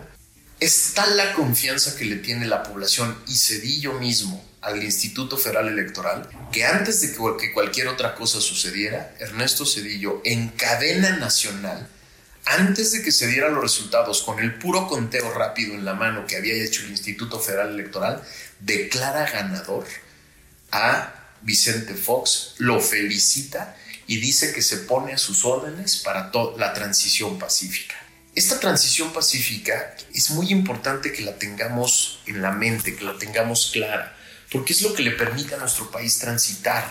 es 0.60 0.94
tal 0.94 1.18
la 1.18 1.34
confianza 1.34 1.96
que 1.96 2.06
le 2.06 2.16
tiene 2.18 2.48
la 2.48 2.64
población 2.64 3.18
y 3.28 3.36
Cedillo 3.36 3.94
mismo 4.00 4.44
al 4.62 4.84
Instituto 4.84 5.38
Federal 5.38 5.68
Electoral 5.68 6.28
que 6.52 6.66
antes 6.66 7.02
de 7.02 7.16
que 7.38 7.54
cualquier 7.54 7.88
otra 7.88 8.16
cosa 8.16 8.42
sucediera, 8.42 9.14
Ernesto 9.20 9.66
Cedillo 9.66 10.22
en 10.24 10.50
cadena 10.50 11.18
nacional, 11.18 11.88
antes 12.46 12.92
de 12.92 13.02
que 13.02 13.12
se 13.12 13.28
dieran 13.28 13.54
los 13.54 13.64
resultados 13.64 14.22
con 14.22 14.40
el 14.40 14.58
puro 14.58 14.88
conteo 14.88 15.32
rápido 15.34 15.74
en 15.74 15.84
la 15.84 15.94
mano 15.94 16.26
que 16.26 16.38
había 16.38 16.54
hecho 16.54 16.84
el 16.84 16.92
Instituto 16.92 17.40
Federal 17.40 17.70
Electoral, 17.70 18.24
declara 18.60 19.30
ganador 19.30 19.86
a 20.72 21.15
Vicente 21.46 21.94
Fox, 21.94 22.56
lo 22.58 22.82
felicita 22.82 23.78
y 24.08 24.18
dice 24.18 24.52
que 24.52 24.62
se 24.62 24.78
pone 24.78 25.14
a 25.14 25.18
sus 25.18 25.46
órdenes 25.46 25.98
para 25.98 26.32
la 26.58 26.74
transición 26.74 27.40
pacífica. 27.40 27.96
Esta 28.34 28.60
transición 28.60 29.14
pacífica 29.14 29.96
es 30.14 30.32
muy 30.32 30.50
importante 30.52 31.14
que 31.14 31.22
la 31.22 31.38
tengamos 31.38 32.20
en 32.26 32.42
la 32.42 32.52
mente, 32.52 32.96
que 32.96 33.06
la 33.06 33.18
tengamos 33.18 33.70
clara, 33.72 34.18
porque 34.52 34.74
es 34.74 34.82
lo 34.82 34.94
que 34.94 35.04
le 35.04 35.12
permite 35.12 35.56
a 35.56 35.60
nuestro 35.60 35.90
país 35.90 36.20
transitar 36.20 36.86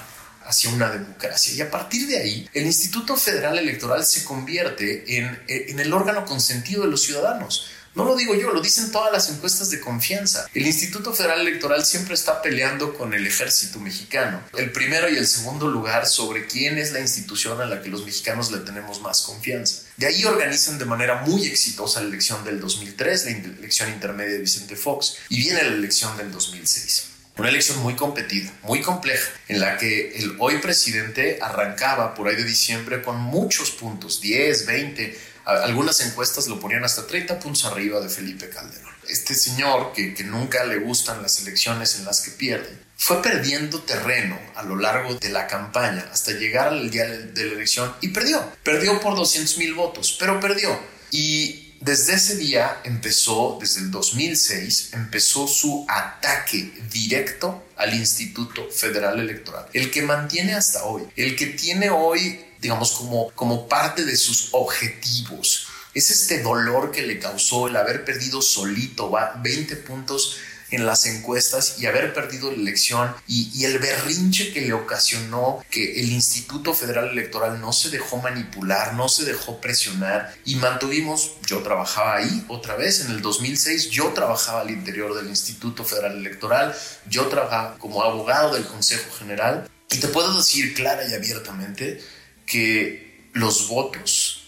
hacia 0.45 0.71
una 0.71 0.91
democracia. 0.91 1.53
Y 1.55 1.61
a 1.61 1.71
partir 1.71 2.07
de 2.07 2.19
ahí, 2.19 2.49
el 2.55 2.65
Instituto 2.65 3.17
Federal 3.17 3.59
Electoral 3.59 4.05
se 4.05 4.25
convierte 4.25 5.19
en, 5.19 5.43
en 5.49 5.81
el 5.81 5.93
órgano 5.93 6.25
consentido 6.25 6.83
de 6.83 6.91
los 6.91 7.03
ciudadanos. 7.03 7.67
No 7.95 8.05
lo 8.05 8.17
digo 8.17 8.35
yo, 8.35 8.51
lo 8.51 8.61
dicen 8.61 8.91
todas 8.91 9.13
las 9.13 9.31
encuestas 9.31 9.71
de 9.71 9.79
confianza. 9.79 10.49
El 10.53 10.67
Instituto 10.67 11.15
Federal 11.15 11.41
Electoral 11.41 11.87
siempre 11.87 12.15
está 12.15 12.43
peleando 12.43 12.95
con 12.95 13.15
el 13.15 13.25
ejército 13.25 13.79
mexicano. 13.79 14.43
El 14.57 14.73
primero 14.73 15.09
y 15.09 15.17
el 15.17 15.29
segundo 15.29 15.69
lugar 15.69 16.07
sobre 16.07 16.47
quién 16.47 16.77
es 16.77 16.93
la 16.93 16.99
institución 16.99 17.61
a 17.61 17.67
la 17.67 17.83
que 17.83 17.91
los 17.91 18.05
mexicanos 18.05 18.51
le 18.51 18.59
tenemos 18.59 19.01
más 19.01 19.23
confianza. 19.23 19.83
De 19.97 20.07
ahí 20.07 20.25
organizan 20.25 20.79
de 20.79 20.87
manera 20.87 21.23
muy 21.23 21.47
exitosa 21.47 22.01
la 22.01 22.09
elección 22.09 22.45
del 22.45 22.61
2003, 22.61 23.27
la 23.27 23.31
elección 23.31 23.89
intermedia 23.91 24.33
de 24.33 24.41
Vicente 24.41 24.75
Fox, 24.75 25.19
y 25.29 25.37
viene 25.37 25.63
la 25.63 25.75
elección 25.75 26.17
del 26.17 26.33
2006. 26.33 27.11
Una 27.37 27.49
elección 27.49 27.79
muy 27.81 27.95
competida, 27.95 28.53
muy 28.63 28.81
compleja, 28.81 29.29
en 29.49 29.61
la 29.61 29.77
que 29.77 30.17
el 30.19 30.37
hoy 30.39 30.59
presidente 30.59 31.39
arrancaba 31.43 32.15
por 32.15 32.29
ahí 32.29 32.37
de 32.37 32.45
diciembre 32.45 33.03
con 33.03 33.21
muchos 33.21 33.73
puntos, 33.73 34.21
10, 34.21 34.67
20, 34.67 35.19
algunas 35.45 36.01
encuestas 36.01 36.49
lo 36.49 36.59
ponían 36.59 36.85
hasta 36.85 37.07
30 37.07 37.39
puntos 37.39 37.65
arriba 37.65 38.01
de 38.01 38.09
Felipe 38.09 38.49
Calderón. 38.49 38.93
Este 39.09 39.35
señor, 39.35 39.93
que, 39.93 40.15
que 40.15 40.25
nunca 40.25 40.65
le 40.65 40.79
gustan 40.79 41.23
las 41.23 41.41
elecciones 41.41 41.99
en 41.99 42.05
las 42.05 42.23
que 42.23 42.31
pierde, 42.31 42.79
fue 42.97 43.21
perdiendo 43.23 43.83
terreno 43.83 44.39
a 44.55 44.63
lo 44.63 44.77
largo 44.77 45.15
de 45.15 45.29
la 45.29 45.47
campaña 45.47 46.09
hasta 46.13 46.33
llegar 46.33 46.69
al 46.69 46.91
día 46.91 47.07
de 47.07 47.45
la 47.45 47.53
elección 47.53 47.95
y 48.01 48.09
perdió. 48.09 48.43
Perdió 48.63 49.01
por 49.01 49.17
200 49.17 49.59
mil 49.59 49.75
votos, 49.75 50.17
pero 50.19 50.41
perdió. 50.41 50.79
Y 51.11 51.75
desde 51.81 52.15
ese 52.15 52.37
día 52.37 52.81
empezó, 52.85 53.59
desde 53.61 53.81
el 53.81 53.91
2006, 53.91 54.95
empezó 54.95 55.47
su 55.47 55.85
ataque 55.87 56.73
directo 56.91 57.63
al 57.77 57.93
Instituto 57.93 58.71
Federal 58.71 59.21
Electoral. 59.21 59.67
El 59.75 59.91
que 59.91 60.01
mantiene 60.01 60.55
hasta 60.55 60.85
hoy, 60.85 61.03
el 61.17 61.37
que 61.37 61.47
tiene 61.49 61.91
hoy 61.91 62.41
digamos, 62.61 62.93
como, 62.93 63.31
como 63.33 63.69
parte 63.69 64.05
de 64.05 64.17
sus 64.17 64.49
objetivos. 64.53 65.69
Es 65.95 66.11
este 66.11 66.43
dolor 66.43 66.91
que 66.91 67.03
le 67.03 67.19
causó 67.19 67.69
el 67.69 67.77
haber 67.77 68.05
perdido 68.05 68.43
solito, 68.43 69.11
va 69.11 69.35
20 69.43 69.77
puntos 69.77 70.39
en 70.71 70.87
las 70.87 71.07
encuestas 71.07 71.77
y 71.79 71.87
haber 71.87 72.13
perdido 72.15 72.51
la 72.51 72.57
elección 72.57 73.15
y, 73.27 73.51
y, 73.55 73.65
el 73.65 73.79
berrinche 73.79 74.53
que 74.53 74.63
le 74.63 74.73
ocasionó 74.73 75.65
que 75.71 76.01
el 76.01 76.11
Instituto 76.11 76.75
Federal 76.75 77.11
Electoral 77.11 77.61
no 77.61 77.73
se 77.73 77.91
dejó 77.91 78.19
manipular, 78.19 78.95
no 78.95 79.09
se 79.09 79.25
dejó 79.25 79.61
presionar 79.61 80.35
y 80.45 80.57
mantuvimos, 80.57 81.33
yo 81.47 81.63
trabajaba 81.63 82.17
ahí 82.17 82.45
otra 82.49 82.77
vez 82.77 83.01
en 83.01 83.11
el 83.13 83.23
2006, 83.23 83.91
yo 83.91 84.13
trabajaba 84.13 84.63
al 84.63 84.71
interior 84.71 85.15
del 85.15 85.29
Instituto 85.29 85.85
Federal 85.85 86.17
Electoral, 86.17 86.75
yo 87.09 87.27
trabajaba 87.29 87.79
como 87.79 88.03
abogado 88.03 88.55
del 88.55 88.67
Consejo 88.67 89.15
General 89.19 89.69
y 89.91 89.99
te 89.99 90.09
puedo 90.09 90.37
decir 90.37 90.75
clara 90.75 91.07
y 91.09 91.15
abiertamente 91.15 92.03
que 92.47 93.29
los 93.33 93.69
votos 93.69 94.45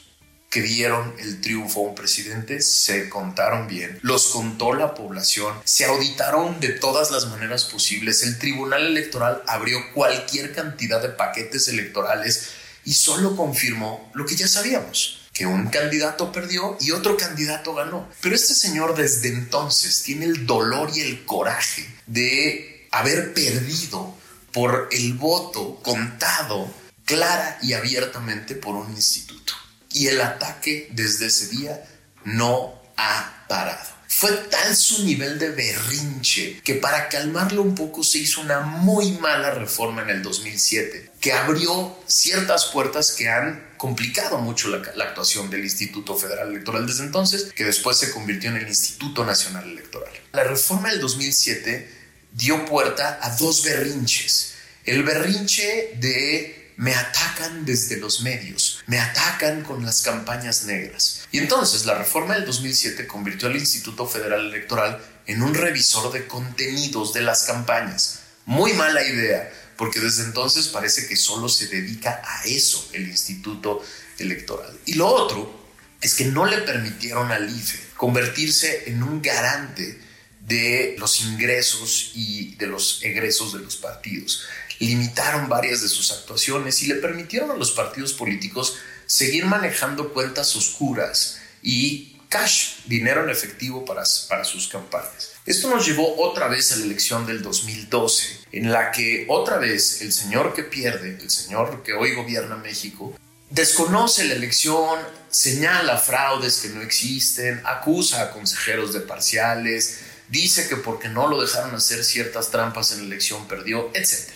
que 0.51 0.63
dieron 0.63 1.15
el 1.19 1.41
triunfo 1.41 1.81
a 1.81 1.89
un 1.91 1.95
presidente 1.95 2.63
se 2.63 3.09
contaron 3.09 3.67
bien, 3.67 3.99
los 4.03 4.29
contó 4.29 4.73
la 4.73 4.95
población, 4.95 5.55
se 5.65 5.85
auditaron 5.85 6.61
de 6.61 6.71
todas 6.71 7.11
las 7.11 7.27
maneras 7.27 7.65
posibles, 7.65 8.23
el 8.23 8.39
Tribunal 8.39 8.87
Electoral 8.87 9.43
abrió 9.47 9.93
cualquier 9.93 10.55
cantidad 10.55 11.03
de 11.03 11.11
paquetes 11.11 11.69
electorales 11.69 12.53
y 12.85 12.95
solo 12.95 13.37
confirmó 13.37 14.11
lo 14.15 14.25
que 14.25 14.37
ya 14.37 14.49
sabíamos, 14.49 15.29
que 15.33 15.45
un 15.45 15.67
candidato 15.67 16.33
perdió 16.33 16.79
y 16.81 16.93
otro 16.93 17.17
candidato 17.17 17.75
ganó. 17.75 18.09
Pero 18.23 18.35
este 18.35 18.55
señor 18.55 18.97
desde 18.97 19.29
entonces 19.29 20.05
tiene 20.05 20.25
el 20.25 20.47
dolor 20.47 20.91
y 20.95 21.01
el 21.01 21.25
coraje 21.27 21.87
de 22.07 22.89
haber 22.93 23.35
perdido 23.35 24.17
por 24.53 24.89
el 24.91 25.13
voto 25.15 25.81
contado 25.83 26.73
clara 27.07 27.59
y 27.62 27.73
abiertamente 27.73 28.55
por 28.55 28.75
un 28.75 28.92
instituto. 28.92 29.55
Y 29.90 30.09
el 30.09 30.21
ataque 30.21 30.88
desde 30.90 31.27
ese 31.27 31.49
día 31.49 31.83
no 32.25 32.83
ha 32.99 33.47
parado. 33.49 33.97
Fue 34.09 34.31
tal 34.33 34.75
su 34.75 35.05
nivel 35.05 35.38
de 35.38 35.51
berrinche 35.51 36.61
que 36.62 36.75
para 36.75 37.09
calmarlo 37.09 37.62
un 37.62 37.75
poco 37.75 38.03
se 38.03 38.19
hizo 38.19 38.40
una 38.40 38.61
muy 38.61 39.12
mala 39.12 39.51
reforma 39.51 40.03
en 40.03 40.11
el 40.11 40.23
2007, 40.23 41.12
que 41.21 41.33
abrió 41.33 41.99
ciertas 42.07 42.66
puertas 42.66 43.12
que 43.12 43.29
han 43.29 43.75
complicado 43.77 44.38
mucho 44.38 44.69
la, 44.69 44.81
la, 44.95 45.05
actuación 45.05 45.51
del 45.51 45.64
Instituto 45.64 46.16
Federal 46.16 46.49
Electoral 46.49 46.87
desde 46.87 47.05
entonces, 47.05 47.53
que 47.55 47.64
después 47.64 47.99
se 47.99 48.11
convirtió 48.11 48.51
en 48.51 48.57
el 48.57 48.69
Instituto 48.69 49.25
Nacional 49.25 49.69
Electoral. 49.69 50.12
La 50.33 50.45
reforma 50.45 50.90
del 50.90 51.01
2007 51.01 51.90
dio 52.33 52.64
puerta 52.64 53.19
a 53.21 53.37
dos 53.37 53.64
berrinches. 53.64 54.55
El 54.85 55.03
berrinche 55.03 55.95
de 55.99 56.65
me 56.77 56.95
atacan 56.95 57.65
desde 57.65 57.97
los 57.97 58.21
medios, 58.21 58.83
me 58.87 58.99
atacan 58.99 59.62
con 59.62 59.85
las 59.85 60.03
campañas 60.03 60.65
negras. 60.65 61.27
Y 61.33 61.39
entonces 61.39 61.87
la 61.87 61.95
reforma 61.95 62.35
del 62.35 62.45
2007 62.45 63.07
convirtió 63.07 63.49
al 63.49 63.57
Instituto 63.57 64.07
Federal 64.07 64.47
Electoral 64.47 65.03
en 65.27 65.43
un 65.43 65.55
revisor 65.55 66.12
de 66.12 66.27
contenidos 66.27 67.12
de 67.15 67.23
las 67.23 67.45
campañas. 67.45 68.21
Muy 68.45 68.75
mala 68.75 69.03
idea, 69.03 69.51
porque 69.77 70.01
desde 70.01 70.25
entonces 70.25 70.69
parece 70.69 71.09
que 71.09 71.17
solo 71.17 71.49
se 71.49 71.67
dedica 71.69 72.23
a 72.25 72.45
eso 72.45 72.91
el 72.93 73.09
Instituto 73.09 73.83
Electoral. 74.19 74.79
Y 74.85 74.95
lo 74.95 75.09
otro 75.09 75.67
es 76.01 76.15
que 76.15 76.27
no 76.27 76.45
le 76.45 76.59
permitieron 76.59 77.33
al 77.33 77.49
IFE 77.49 77.81
convertirse 77.97 78.91
en 78.91 79.03
un 79.03 79.23
garante 79.23 80.01
de 80.41 80.95
los 80.99 81.23
ingresos 81.23 82.12
y 82.15 82.55
de 82.55 82.67
los 82.69 83.03
egresos 83.03 83.55
de 83.55 83.61
los 83.61 83.77
partidos 83.77 84.45
limitaron 84.79 85.49
varias 85.49 85.83
de 85.83 85.89
sus 85.89 86.12
actuaciones 86.12 86.83
y 86.83 86.87
le 86.87 86.97
permitieron 86.97 87.51
a 87.51 87.57
los 87.57 87.73
partidos 87.73 88.12
políticos 88.12 88.77
seguir 89.07 89.47
manejando 89.47 90.12
cuentas 90.12 90.55
oscuras 90.57 91.39
y 91.62 92.17
cash, 92.29 92.81
dinero 92.87 93.23
en 93.25 93.31
efectivo 93.31 93.85
para, 93.85 94.03
para 94.29 94.45
sus 94.45 94.69
campañas. 94.69 95.33
Esto 95.47 95.71
nos 95.71 95.87
llevó 95.87 96.21
otra 96.21 96.49
vez 96.49 96.73
a 96.73 96.77
la 96.77 96.85
elección 96.85 97.27
del 97.27 97.43
2012, 97.43 98.41
en 98.53 98.73
la 98.73 98.91
que 98.91 99.27
otra 99.29 99.59
vez 99.59 100.03
el 100.03 100.12
señor 100.12 100.55
que 100.55 100.65
pierde, 100.65 101.17
el 101.21 101.31
señor 101.31 101.83
que 101.83 101.93
hoy 101.93 102.15
gobierna 102.15 102.57
México, 102.57 103.17
desconoce 103.51 104.25
la 104.25 104.35
elección, 104.35 104.99
señala 105.31 105.99
fraudes 105.99 106.59
que 106.59 106.69
no 106.69 106.83
existen, 106.83 107.62
acusa 107.65 108.23
a 108.23 108.31
consejeros 108.33 108.93
de 108.93 109.01
parciales, 109.01 110.01
dice 110.29 110.69
que 110.69 110.77
porque 110.77 111.09
no 111.09 111.29
lo 111.29 111.41
dejaron 111.41 111.75
hacer 111.75 112.05
ciertas 112.05 112.51
trampas 112.51 112.91
en 112.93 112.99
la 112.99 113.05
elección 113.05 113.47
perdió, 113.47 113.91
etc. 113.95 114.33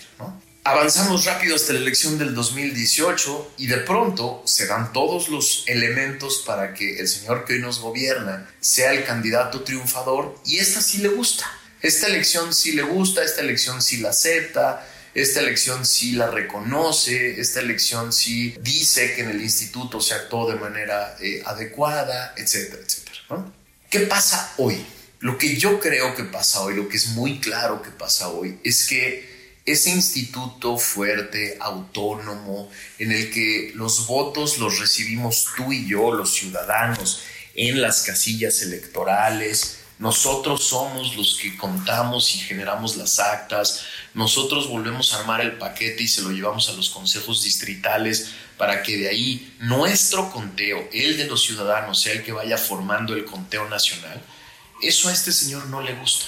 Avanzamos 0.63 1.25
rápido 1.25 1.55
hasta 1.55 1.73
la 1.73 1.79
elección 1.79 2.19
del 2.19 2.35
2018 2.35 3.53
y 3.57 3.65
de 3.65 3.77
pronto 3.77 4.43
se 4.45 4.67
dan 4.67 4.93
todos 4.93 5.27
los 5.29 5.63
elementos 5.65 6.43
para 6.45 6.75
que 6.75 6.99
el 6.99 7.07
señor 7.07 7.45
que 7.45 7.53
hoy 7.53 7.59
nos 7.61 7.79
gobierna 7.79 8.47
sea 8.59 8.91
el 8.91 9.03
candidato 9.03 9.61
triunfador 9.63 10.37
y 10.45 10.59
esta 10.59 10.79
sí 10.79 10.99
le 10.99 11.09
gusta. 11.09 11.51
Esta 11.81 12.05
elección 12.05 12.53
sí 12.53 12.73
le 12.73 12.83
gusta, 12.83 13.23
esta 13.23 13.41
elección 13.41 13.81
sí 13.81 13.97
la 13.97 14.11
acepta, 14.11 14.87
esta 15.15 15.39
elección 15.39 15.83
sí 15.83 16.11
la 16.11 16.29
reconoce, 16.29 17.41
esta 17.41 17.59
elección 17.59 18.13
sí 18.13 18.55
dice 18.61 19.15
que 19.15 19.21
en 19.21 19.31
el 19.31 19.41
instituto 19.41 19.99
se 19.99 20.13
actuó 20.13 20.47
de 20.47 20.59
manera 20.59 21.17
eh, 21.21 21.41
adecuada, 21.43 22.35
etcétera, 22.37 22.83
etcétera. 22.85 23.51
¿Qué 23.89 24.01
pasa 24.01 24.53
hoy? 24.57 24.85
Lo 25.21 25.39
que 25.39 25.57
yo 25.57 25.79
creo 25.79 26.15
que 26.15 26.23
pasa 26.23 26.61
hoy, 26.61 26.75
lo 26.75 26.87
que 26.87 26.97
es 26.97 27.07
muy 27.07 27.39
claro 27.39 27.81
que 27.81 27.89
pasa 27.89 28.27
hoy, 28.29 28.59
es 28.63 28.85
que 28.87 29.30
ese 29.71 29.91
instituto 29.91 30.77
fuerte, 30.77 31.57
autónomo, 31.59 32.69
en 32.99 33.11
el 33.11 33.31
que 33.31 33.71
los 33.75 34.07
votos 34.07 34.57
los 34.57 34.79
recibimos 34.79 35.47
tú 35.55 35.71
y 35.71 35.87
yo, 35.87 36.13
los 36.13 36.33
ciudadanos, 36.33 37.21
en 37.55 37.81
las 37.81 38.01
casillas 38.01 38.61
electorales. 38.61 39.79
Nosotros 39.99 40.63
somos 40.63 41.15
los 41.15 41.37
que 41.37 41.57
contamos 41.57 42.35
y 42.35 42.39
generamos 42.39 42.97
las 42.97 43.19
actas. 43.19 43.81
Nosotros 44.13 44.67
volvemos 44.67 45.13
a 45.13 45.19
armar 45.19 45.41
el 45.41 45.57
paquete 45.57 46.03
y 46.03 46.07
se 46.07 46.21
lo 46.21 46.31
llevamos 46.31 46.69
a 46.69 46.73
los 46.73 46.89
consejos 46.89 47.43
distritales 47.43 48.31
para 48.57 48.83
que 48.83 48.97
de 48.97 49.09
ahí 49.09 49.55
nuestro 49.59 50.31
conteo, 50.31 50.87
el 50.91 51.17
de 51.17 51.25
los 51.25 51.43
ciudadanos, 51.43 52.01
sea 52.01 52.13
el 52.13 52.23
que 52.23 52.31
vaya 52.31 52.57
formando 52.57 53.13
el 53.13 53.25
conteo 53.25 53.67
nacional. 53.69 54.21
Eso 54.81 55.09
a 55.09 55.13
este 55.13 55.31
señor 55.31 55.67
no 55.67 55.81
le 55.81 55.93
gusta. 55.93 56.25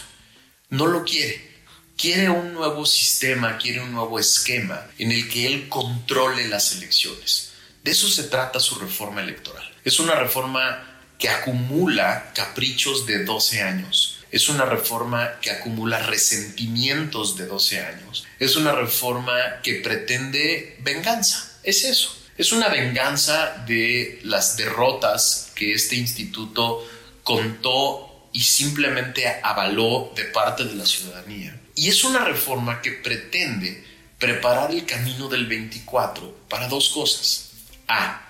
No 0.70 0.88
lo 0.88 1.04
quiere 1.04 1.53
quiere 1.98 2.30
un 2.30 2.54
nuevo 2.54 2.86
sistema, 2.86 3.58
quiere 3.58 3.82
un 3.82 3.92
nuevo 3.92 4.20
esquema 4.20 4.88
en 4.98 5.12
el 5.12 5.30
que 5.30 5.48
él 5.48 5.70
controle 5.70 6.48
las 6.48 6.74
elecciones. 6.74 7.54
De 7.84 7.92
eso 7.92 8.08
se 8.08 8.24
trata 8.24 8.60
su 8.60 8.76
reforma 8.76 9.22
electoral. 9.22 9.64
Es 9.84 10.00
una 10.00 10.16
reforma 10.16 11.02
que 11.20 11.30
acumula 11.30 12.32
caprichos 12.34 13.06
de 13.06 13.24
12 13.24 13.62
años. 13.62 14.20
Es 14.32 14.50
una 14.50 14.66
reforma 14.66 15.40
que 15.42 15.52
acumula 15.52 16.00
resentimientos 16.00 17.38
de 17.38 17.46
12 17.46 17.86
años. 17.86 18.26
Es 18.40 18.56
una 18.56 18.72
reforma 18.72 19.62
que 19.62 19.76
pretende 19.76 20.78
venganza. 20.82 21.60
Es 21.64 21.84
eso. 21.84 22.18
Es 22.38 22.52
una 22.52 22.70
venganza 22.70 23.64
de 23.68 24.20
las 24.24 24.58
derrotas 24.58 25.52
que 25.56 25.74
este 25.74 25.96
instituto 25.96 26.84
contó 27.24 28.30
y 28.34 28.42
simplemente 28.42 29.40
avaló 29.44 30.12
de 30.16 30.26
parte 30.26 30.66
de 30.66 30.76
la 30.76 30.86
ciudadanía. 30.86 31.60
Y 31.76 31.90
es 31.90 32.04
una 32.04 32.24
reforma 32.24 32.82
que 32.82 32.92
pretende 32.92 33.84
preparar 34.20 34.72
el 34.72 34.86
camino 34.86 35.28
del 35.28 35.48
24 35.48 36.46
para 36.50 36.68
dos 36.68 36.90
cosas. 36.90 37.52
A, 37.88 38.22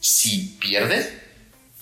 si 0.00 0.56
pierde, 0.60 1.20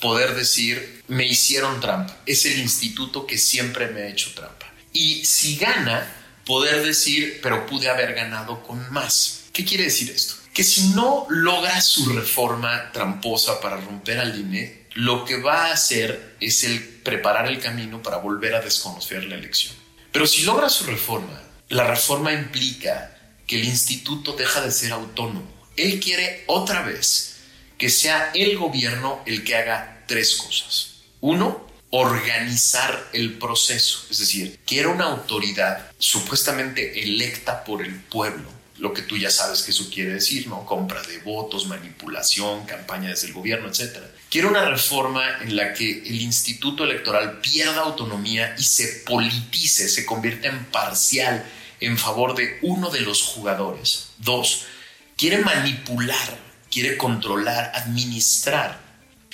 poder 0.00 0.34
decir, 0.34 1.02
me 1.08 1.26
hicieron 1.26 1.80
trampa. 1.80 2.16
Es 2.26 2.44
el 2.44 2.58
instituto 2.58 3.26
que 3.26 3.38
siempre 3.38 3.88
me 3.88 4.02
ha 4.02 4.08
hecho 4.08 4.32
trampa. 4.34 4.66
Y 4.92 5.24
si 5.24 5.56
gana, 5.56 6.14
poder 6.44 6.84
decir, 6.84 7.40
pero 7.42 7.66
pude 7.66 7.88
haber 7.88 8.14
ganado 8.14 8.62
con 8.62 8.90
más. 8.92 9.44
¿Qué 9.52 9.64
quiere 9.64 9.84
decir 9.84 10.10
esto? 10.10 10.34
Que 10.54 10.64
si 10.64 10.88
no 10.88 11.26
logra 11.28 11.80
su 11.80 12.10
reforma 12.10 12.90
tramposa 12.92 13.60
para 13.60 13.76
romper 13.76 14.18
al 14.18 14.38
INE, 14.38 14.86
lo 14.94 15.24
que 15.24 15.40
va 15.40 15.66
a 15.66 15.72
hacer 15.72 16.36
es 16.40 16.64
el 16.64 16.80
preparar 16.80 17.46
el 17.46 17.60
camino 17.60 18.02
para 18.02 18.18
volver 18.18 18.54
a 18.54 18.60
desconocer 18.60 19.24
la 19.24 19.36
elección. 19.36 19.74
Pero 20.12 20.26
si 20.26 20.42
logra 20.42 20.68
su 20.68 20.84
reforma, 20.84 21.42
la 21.68 21.86
reforma 21.86 22.32
implica 22.32 23.16
que 23.46 23.56
el 23.56 23.64
instituto 23.64 24.32
deja 24.32 24.60
de 24.60 24.70
ser 24.70 24.92
autónomo. 24.92 25.48
Él 25.76 26.00
quiere 26.00 26.44
otra 26.46 26.82
vez 26.82 27.36
que 27.76 27.90
sea 27.90 28.30
el 28.34 28.58
gobierno 28.58 29.22
el 29.26 29.44
que 29.44 29.56
haga 29.56 30.04
tres 30.06 30.36
cosas. 30.36 30.96
Uno, 31.20 31.66
organizar 31.90 33.08
el 33.12 33.38
proceso, 33.38 34.04
es 34.10 34.18
decir, 34.18 34.60
quiere 34.66 34.88
una 34.88 35.04
autoridad 35.04 35.90
supuestamente 35.98 37.02
electa 37.02 37.64
por 37.64 37.82
el 37.82 37.94
pueblo 37.94 38.57
lo 38.78 38.92
que 38.92 39.02
tú 39.02 39.16
ya 39.16 39.30
sabes 39.30 39.62
que 39.62 39.72
eso 39.72 39.90
quiere 39.92 40.14
decir, 40.14 40.46
¿no? 40.46 40.64
Compra 40.64 41.02
de 41.02 41.18
votos, 41.18 41.66
manipulación, 41.66 42.64
campaña 42.64 43.10
desde 43.10 43.28
el 43.28 43.32
gobierno, 43.32 43.68
etc. 43.68 43.98
Quiero 44.30 44.48
una 44.48 44.64
reforma 44.64 45.42
en 45.42 45.56
la 45.56 45.72
que 45.72 46.02
el 46.06 46.20
instituto 46.20 46.84
electoral 46.84 47.40
pierda 47.40 47.80
autonomía 47.80 48.54
y 48.58 48.62
se 48.62 49.02
politice, 49.04 49.88
se 49.88 50.06
convierta 50.06 50.48
en 50.48 50.64
parcial 50.66 51.44
en 51.80 51.98
favor 51.98 52.34
de 52.34 52.58
uno 52.62 52.90
de 52.90 53.00
los 53.00 53.22
jugadores. 53.22 54.10
Dos, 54.18 54.64
quiere 55.16 55.38
manipular, 55.38 56.38
quiere 56.70 56.96
controlar, 56.96 57.72
administrar 57.74 58.80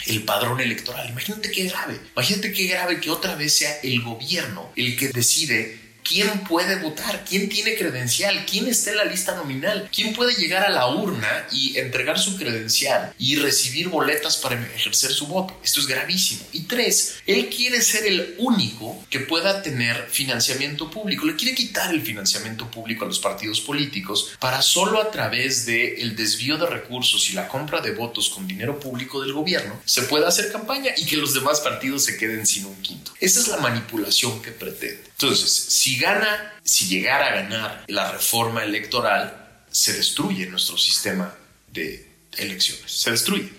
el 0.07 0.23
padrón 0.25 0.61
electoral. 0.61 1.09
Imagínate 1.11 1.51
qué 1.51 1.65
grave. 1.65 2.01
Imagínate 2.15 2.53
qué 2.53 2.67
grave 2.67 3.01
que 3.01 3.11
otra 3.11 3.35
vez 3.35 3.57
sea 3.57 3.79
el 3.83 4.03
gobierno 4.03 4.71
el 4.77 4.97
que 4.97 5.09
decide 5.09 5.84
quién 6.05 6.45
puede 6.45 6.77
votar, 6.77 7.25
quién 7.29 7.49
tiene 7.49 7.75
credencial, 7.75 8.45
quién 8.49 8.69
está 8.69 8.91
en 8.91 8.99
la 8.99 9.05
lista 9.05 9.35
nominal, 9.35 9.89
quién 9.93 10.15
puede 10.15 10.35
llegar 10.35 10.65
a 10.65 10.71
la 10.71 10.87
urna 10.89 11.47
y 11.51 11.79
entregar 11.79 12.19
su 12.19 12.37
credencial 12.37 13.13
y 13.19 13.37
recibir 13.37 13.89
boletas 13.89 14.37
para 14.37 14.61
ejercer 14.77 15.13
su 15.13 15.27
voto. 15.27 15.59
Esto 15.65 15.81
es 15.81 15.87
gravísimo. 15.87 16.45
Y 16.53 16.65
tres, 16.65 17.17
él 17.27 17.49
quiere 17.49 17.81
ser 17.81 18.07
el 18.07 18.35
único 18.39 19.05
que 19.11 19.21
pueda 19.21 19.63
tener 19.63 20.09
financiamiento 20.11 20.91
público. 20.91 21.27
Le 21.27 21.37
quiere 21.37 21.55
quitar 21.55 21.93
el 21.93 22.03
financiamiento 22.03 22.71
público 22.71 23.05
a 23.05 23.09
los 23.09 23.19
partidos 23.19 23.61
políticos 23.61 24.35
para 24.39 24.63
solo 24.63 25.01
a 25.01 25.11
través 25.11 25.67
del 25.67 25.95
el 25.99 26.17
desvío 26.17 26.59
de 26.59 26.67
recursos 26.67 27.31
y 27.31 27.33
la 27.33 27.49
compra 27.49 27.81
de 27.81 27.93
votos 27.93 28.29
con 28.29 28.47
dinero 28.47 28.79
público 28.79 29.23
del 29.23 29.33
gobierno 29.33 29.81
se 29.85 30.03
pueda 30.03 30.29
hacer 30.29 30.53
campaña 30.53 30.93
y 30.97 31.07
que 31.07 31.17
los 31.17 31.33
demás 31.33 31.61
partidos 31.61 32.05
se 32.05 32.17
queden 32.17 32.47
sin 32.47 32.67
un 32.67 32.81
quinto. 32.83 33.13
Esa 33.21 33.41
es 33.41 33.49
la 33.49 33.57
manipulación 33.57 34.43
que 34.43 34.51
pretende. 34.51 35.14
Entonces, 35.15 35.51
si 35.51 35.97
gana, 35.97 36.55
si 36.65 36.87
llegara 36.87 37.29
a 37.29 37.35
ganar 37.43 37.85
la 37.89 38.13
reforma 38.13 38.65
electoral, 38.65 39.65
se 39.71 39.93
destruye 39.93 40.47
nuestro 40.47 40.77
sistema 40.77 41.35
de 41.69 42.09
elecciones. 42.37 42.91
Se 42.91 43.11
destruye. 43.11 43.51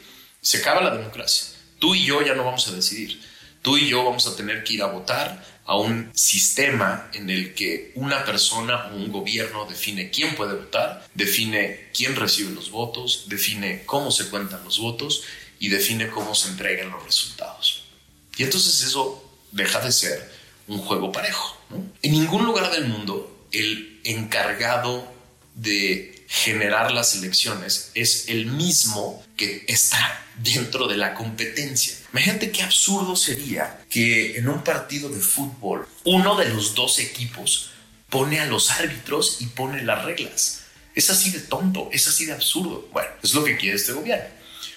Se 0.42 0.58
acaba 0.58 0.82
la 0.82 0.96
democracia. 0.96 1.56
Tú 1.80 1.96
y 1.96 2.06
yo 2.06 2.22
ya 2.22 2.36
no 2.36 2.46
vamos 2.46 2.68
a 2.68 2.72
decidir. 2.72 3.22
Tú 3.62 3.78
y 3.78 3.88
yo 3.88 4.04
vamos 4.04 4.28
a 4.28 4.36
tener 4.36 4.64
que 4.64 4.74
ir 4.74 4.84
a 4.84 4.88
votar 4.88 5.44
a 5.66 5.76
un 5.78 6.12
sistema 6.14 7.10
en 7.14 7.30
el 7.30 7.56
que 7.56 7.92
una 7.96 8.24
persona 8.24 8.92
o 8.92 8.96
un 8.96 9.12
gobierno 9.12 9.66
define 9.66 10.12
quién 10.12 10.36
puede 10.36 10.54
votar, 10.54 11.08
define 11.16 11.90
quién 11.94 12.16
recibe 12.16 12.52
los 12.52 12.70
votos, 12.70 13.26
define 13.28 13.84
cómo 13.86 14.12
se 14.12 14.30
cuentan 14.30 14.64
los 14.64 14.80
votos 14.80 15.24
y 15.60 15.70
define 15.70 16.10
cómo 16.10 16.36
se 16.36 16.50
entregan 16.50 16.92
los 16.92 17.04
resultados. 17.04 17.84
Y 18.38 18.44
entonces 18.44 18.84
eso 18.84 19.24
deja 19.52 19.80
de 19.80 19.92
ser 19.92 20.35
un 20.68 20.80
juego 20.80 21.12
parejo. 21.12 21.58
En 22.02 22.12
ningún 22.12 22.46
lugar 22.46 22.72
del 22.72 22.88
mundo 22.88 23.48
el 23.52 24.02
encargado 24.04 25.12
de 25.54 26.26
generar 26.28 26.92
las 26.92 27.16
elecciones 27.16 27.92
es 27.94 28.28
el 28.28 28.48
mismo 28.48 29.24
que 29.38 29.64
está 29.68 30.26
dentro 30.38 30.88
de 30.88 30.98
la 30.98 31.14
competencia. 31.14 31.96
Imagínate 32.12 32.52
qué 32.52 32.64
absurdo 32.64 33.16
sería 33.16 33.82
que 33.90 34.38
en 34.38 34.50
un 34.50 34.64
partido 34.64 35.10
de 35.10 35.22
fútbol 35.22 35.88
uno 36.04 36.36
de 36.36 36.50
los 36.50 36.76
dos 36.76 37.00
equipos 37.00 37.72
pone 38.10 38.40
a 38.40 38.46
los 38.46 38.72
árbitros 38.72 39.38
y 39.40 39.48
pone 39.48 39.84
las 39.84 40.04
reglas. 40.04 40.62
Es 40.94 41.10
así 41.10 41.32
de 41.32 41.42
tonto, 41.42 41.90
es 41.92 42.08
así 42.08 42.26
de 42.26 42.34
absurdo. 42.34 42.88
Bueno, 42.92 43.10
es 43.22 43.34
lo 43.34 43.44
que 43.44 43.58
quiere 43.58 43.76
este 43.76 43.92
gobierno. 43.92 44.30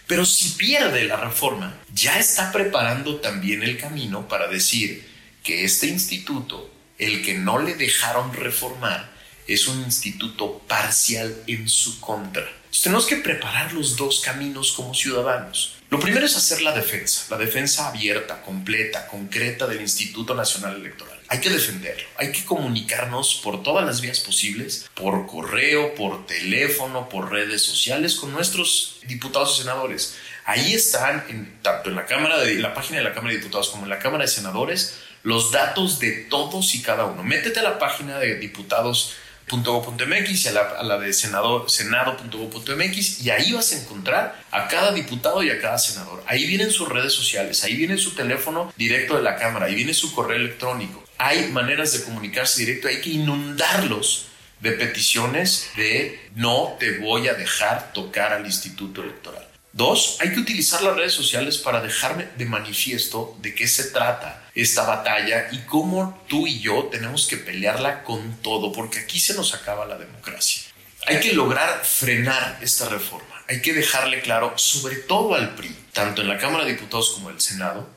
Pero 0.07 0.25
si 0.25 0.51
pierde 0.51 1.05
la 1.05 1.17
reforma, 1.17 1.79
ya 1.93 2.19
está 2.19 2.51
preparando 2.51 3.17
también 3.17 3.63
el 3.63 3.79
camino 3.79 4.27
para 4.27 4.49
decir 4.49 5.08
que 5.49 5.65
este 5.65 5.87
instituto, 5.87 6.71
el 6.99 7.25
que 7.25 7.33
no 7.33 7.59
le 7.59 7.75
dejaron 7.75 8.35
reformar, 8.35 9.11
es 9.47 9.67
un 9.67 9.81
instituto 9.81 10.59
parcial 10.69 11.35
en 11.47 11.71
su 11.71 12.01
contra. 12.01 12.47
Tenemos 12.83 13.07
que 13.07 13.17
preparar 13.17 13.73
los 13.73 13.97
dos 13.97 14.21
caminos 14.21 14.73
como 14.73 14.93
ciudadanos. 14.93 15.77
Lo 15.89 15.99
primero 16.01 16.27
es 16.27 16.37
hacer 16.37 16.61
la 16.61 16.73
defensa, 16.73 17.25
la 17.31 17.39
defensa 17.39 17.89
abierta, 17.89 18.43
completa, 18.43 19.07
concreta 19.07 19.67
del 19.67 19.81
Instituto 19.81 20.35
Nacional 20.35 20.77
Electoral. 20.77 21.19
Hay 21.29 21.41
que 21.41 21.49
defenderlo, 21.49 22.07
hay 22.19 22.31
que 22.31 22.45
comunicarnos 22.45 23.41
por 23.43 23.63
todas 23.63 23.87
las 23.87 24.03
vías 24.03 24.21
posibles, 24.21 24.91
por 24.93 25.27
correo, 25.27 25.95
por 25.95 26.27
teléfono, 26.27 27.09
por 27.09 27.33
redes 27.33 27.63
sociales 27.63 28.17
con 28.17 28.33
nuestros 28.33 29.01
diputados 29.07 29.57
y 29.57 29.63
senadores. 29.63 30.15
Ahí 30.45 30.75
están, 30.75 31.25
en, 31.31 31.59
tanto 31.63 31.89
en 31.89 31.97
la, 31.97 32.05
Cámara 32.05 32.39
de, 32.39 32.55
la 32.57 32.75
página 32.75 32.99
de 32.99 33.05
la 33.05 33.15
Cámara 33.15 33.33
de 33.33 33.39
Diputados 33.39 33.71
como 33.71 33.85
en 33.85 33.91
la 33.91 33.99
Cámara 33.99 34.25
de 34.25 34.31
Senadores, 34.31 34.99
los 35.23 35.51
datos 35.51 35.99
de 35.99 36.13
todos 36.31 36.75
y 36.75 36.83
cada 36.83 37.05
uno. 37.07 37.23
Métete 37.23 37.61
a 37.61 37.63
la 37.65 37.79
página 37.79 38.19
de 38.19 38.37
diputados 38.37 39.17
.go.mx 39.51 40.45
y 40.45 40.49
a 40.49 40.83
la, 40.83 40.99
de 40.99 41.13
senador, 41.13 41.71
senado.go.mx 41.71 43.21
y 43.23 43.31
ahí 43.31 43.53
vas 43.53 43.73
a 43.73 43.81
encontrar 43.81 44.43
a 44.51 44.69
cada 44.69 44.93
diputado 44.93 45.43
y 45.43 45.51
a 45.51 45.61
cada 45.61 45.79
senador. 45.79 46.23
Ahí 46.27 46.47
vienen 46.47 46.71
sus 46.71 46.89
redes 46.89 47.13
sociales, 47.13 47.65
ahí 47.65 47.75
viene 47.75 47.97
su 47.97 48.15
teléfono 48.15 48.73
directo 48.77 49.17
de 49.17 49.23
la 49.23 49.37
Cámara, 49.37 49.67
ahí 49.67 49.75
viene 49.75 49.95
su 49.95 50.15
correo 50.15 50.37
electrónico. 50.37 51.03
Hay 51.17 51.49
maneras 51.49 51.93
de 51.93 52.05
comunicarse 52.05 52.61
directo, 52.61 52.89
hay 52.89 53.01
que 53.01 53.11
inundarlos 53.11 54.27
de 54.61 54.73
peticiones 54.73 55.71
de 55.77 56.21
no 56.35 56.77
te 56.79 56.99
voy 56.99 57.29
a 57.29 57.35
dejar 57.35 57.93
tocar 57.93 58.33
al 58.33 58.45
Instituto 58.45 59.03
Electoral. 59.03 59.47
Dos, 59.73 60.17
hay 60.21 60.33
que 60.33 60.41
utilizar 60.41 60.83
las 60.83 60.97
redes 60.97 61.13
sociales 61.13 61.59
para 61.59 61.81
dejarme 61.81 62.27
de 62.37 62.47
manifiesto 62.47 63.37
de 63.41 63.55
qué 63.55 63.69
se 63.69 63.85
trata 63.85 64.48
esta 64.63 64.85
batalla 64.85 65.49
y 65.53 65.59
cómo 65.59 66.23
tú 66.29 66.47
y 66.47 66.61
yo 66.61 66.85
tenemos 66.91 67.27
que 67.27 67.37
pelearla 67.37 68.03
con 68.05 68.43
todo, 68.43 68.73
porque 68.73 69.01
aquí 69.01 69.21
se 69.21 69.35
nos 69.35 69.55
acaba 69.55 69.87
la 69.87 69.99
democracia. 69.99 70.63
Hay 71.07 71.21
que 71.21 71.33
lograr 71.33 71.85
frenar 71.85 72.59
esta 72.61 72.89
reforma. 72.89 73.35
Hay 73.49 73.63
que 73.63 73.73
dejarle 73.73 74.21
claro, 74.21 74.53
sobre 74.57 74.97
todo 74.97 75.35
al 75.35 75.55
PRI, 75.55 75.75
tanto 75.93 76.23
en 76.23 76.29
la 76.29 76.39
Cámara 76.39 76.65
de 76.65 76.73
Diputados 76.73 77.11
como 77.11 77.31
en 77.31 77.37
el 77.37 77.41
Senado, 77.41 77.89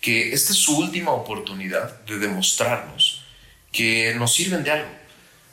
que 0.00 0.32
esta 0.32 0.52
es 0.52 0.58
su 0.58 0.76
última 0.76 1.12
oportunidad 1.12 2.00
de 2.02 2.18
demostrarnos 2.18 3.24
que 3.72 4.14
nos 4.14 4.34
sirven 4.34 4.64
de 4.64 4.70
algo 4.72 4.98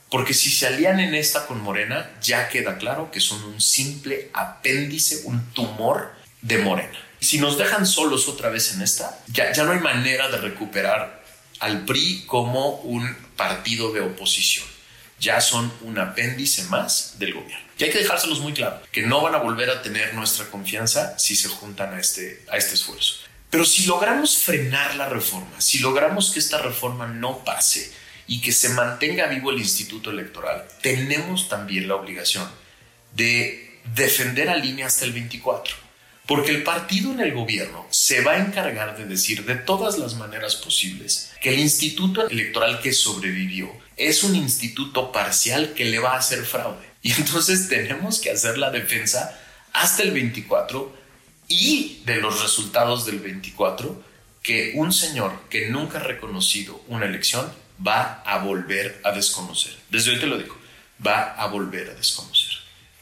porque 0.09 0.33
si 0.33 0.49
se 0.49 0.67
alían 0.67 0.99
en 0.99 1.15
esta 1.15 1.45
con 1.47 1.61
Morena, 1.61 2.09
ya 2.21 2.47
queda 2.47 2.77
claro 2.77 3.11
que 3.11 3.19
son 3.19 3.43
un 3.43 3.59
simple 3.59 4.29
apéndice, 4.33 5.21
un 5.25 5.51
tumor 5.51 6.13
de 6.45 6.59
Morena. 6.59 6.99
Si 7.19 7.39
nos 7.39 7.57
dejan 7.57 7.87
solos 7.87 8.27
otra 8.27 8.49
vez 8.49 8.73
en 8.73 8.81
esta, 8.81 9.19
ya, 9.27 9.51
ya 9.51 9.63
no 9.63 9.71
hay 9.71 9.79
manera 9.79 10.29
de 10.29 10.37
recuperar 10.37 11.23
al 11.59 11.85
PRI 11.85 12.23
como 12.27 12.75
un 12.81 13.15
partido 13.35 13.91
de 13.91 14.01
oposición. 14.01 14.65
Ya 15.19 15.41
son 15.41 15.71
un 15.81 15.97
apéndice 15.97 16.63
más 16.65 17.15
del 17.17 17.33
gobierno. 17.33 17.65
Y 17.77 17.85
hay 17.85 17.89
que 17.89 17.99
dejárselos 17.99 18.39
muy 18.41 18.53
claro, 18.53 18.81
que 18.91 19.01
no 19.01 19.21
van 19.21 19.33
a 19.33 19.39
volver 19.39 19.69
a 19.69 19.81
tener 19.81 20.13
nuestra 20.13 20.45
confianza 20.45 21.17
si 21.17 21.35
se 21.35 21.49
juntan 21.49 21.93
a 21.93 21.99
este, 21.99 22.43
a 22.51 22.57
este 22.57 22.75
esfuerzo. 22.75 23.15
Pero 23.49 23.65
si 23.65 23.85
logramos 23.85 24.37
frenar 24.37 24.95
la 24.95 25.09
reforma, 25.09 25.59
si 25.59 25.79
logramos 25.79 26.31
que 26.31 26.39
esta 26.39 26.59
reforma 26.59 27.07
no 27.07 27.43
pase, 27.43 27.91
y 28.27 28.41
que 28.41 28.51
se 28.51 28.69
mantenga 28.69 29.27
vivo 29.27 29.51
el 29.51 29.59
Instituto 29.59 30.09
Electoral, 30.09 30.65
tenemos 30.81 31.47
también 31.47 31.87
la 31.87 31.95
obligación 31.95 32.49
de 33.13 33.79
defender 33.93 34.49
a 34.49 34.55
línea 34.55 34.87
hasta 34.87 35.05
el 35.05 35.13
24. 35.13 35.84
Porque 36.27 36.51
el 36.51 36.63
partido 36.63 37.11
en 37.11 37.19
el 37.19 37.33
gobierno 37.33 37.85
se 37.91 38.21
va 38.21 38.33
a 38.33 38.39
encargar 38.39 38.97
de 38.97 39.05
decir 39.05 39.45
de 39.45 39.55
todas 39.55 39.99
las 39.99 40.15
maneras 40.15 40.55
posibles 40.55 41.31
que 41.41 41.53
el 41.53 41.59
instituto 41.59 42.27
electoral 42.27 42.81
que 42.81 42.93
sobrevivió 42.93 43.71
es 43.95 44.23
un 44.23 44.35
instituto 44.35 45.11
parcial 45.11 45.73
que 45.73 45.85
le 45.85 45.99
va 45.99 46.13
a 46.13 46.19
hacer 46.19 46.43
fraude. 46.45 46.89
Y 47.01 47.11
entonces 47.11 47.67
tenemos 47.69 48.19
que 48.19 48.31
hacer 48.31 48.57
la 48.57 48.71
defensa 48.71 49.39
hasta 49.73 50.03
el 50.03 50.11
24 50.11 50.95
y 51.47 52.01
de 52.05 52.17
los 52.17 52.41
resultados 52.41 53.05
del 53.05 53.19
24 53.19 54.03
que 54.41 54.73
un 54.75 54.93
señor 54.93 55.31
que 55.49 55.69
nunca 55.69 55.99
ha 55.99 56.03
reconocido 56.03 56.81
una 56.87 57.05
elección 57.05 57.51
va 57.85 58.21
a 58.25 58.39
volver 58.39 59.01
a 59.03 59.11
desconocer. 59.11 59.75
Desde 59.89 60.11
hoy 60.11 60.19
te 60.19 60.27
lo 60.27 60.37
digo, 60.37 60.57
va 61.05 61.33
a 61.33 61.47
volver 61.47 61.89
a 61.89 61.93
desconocer. 61.93 62.51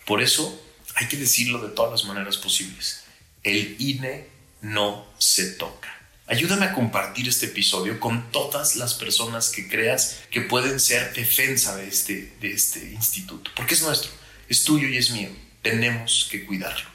Por 0.06 0.22
eso 0.22 0.62
hay 0.96 1.08
que 1.08 1.18
decirlo 1.18 1.60
de 1.60 1.70
todas 1.70 1.92
las 1.92 2.06
maneras 2.06 2.38
posibles. 2.38 3.03
El 3.44 3.76
INE 3.80 4.28
no 4.62 5.06
se 5.18 5.52
toca. 5.52 5.90
Ayúdame 6.28 6.66
a 6.66 6.74
compartir 6.74 7.28
este 7.28 7.48
episodio 7.48 8.00
con 8.00 8.32
todas 8.32 8.78
las 8.78 8.94
personas 8.94 9.50
que 9.50 9.68
creas 9.68 10.22
que 10.32 10.42
pueden 10.42 10.80
ser 10.80 11.14
defensa 11.14 11.76
de 11.76 11.88
este, 11.88 12.34
de 12.40 12.54
este 12.54 12.80
instituto, 12.92 13.52
porque 13.56 13.74
es 13.74 13.82
nuestro, 13.82 14.10
es 14.48 14.64
tuyo 14.64 14.88
y 14.88 14.98
es 14.98 15.12
mío. 15.12 15.30
Tenemos 15.62 16.28
que 16.32 16.46
cuidarlo. 16.46 16.90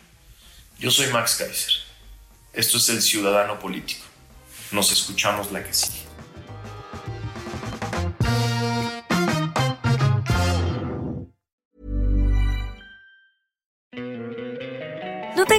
Yo 0.78 0.90
soy 0.90 1.08
Max 1.08 1.37
Kaiser. 1.37 1.72
Esto 2.54 2.78
es 2.78 2.88
el 2.88 3.02
Ciudadano 3.02 3.58
Político. 3.58 4.04
Nos 4.72 4.90
escuchamos 4.92 5.52
la 5.52 5.62
que 5.62 5.74
sigue. 5.74 6.08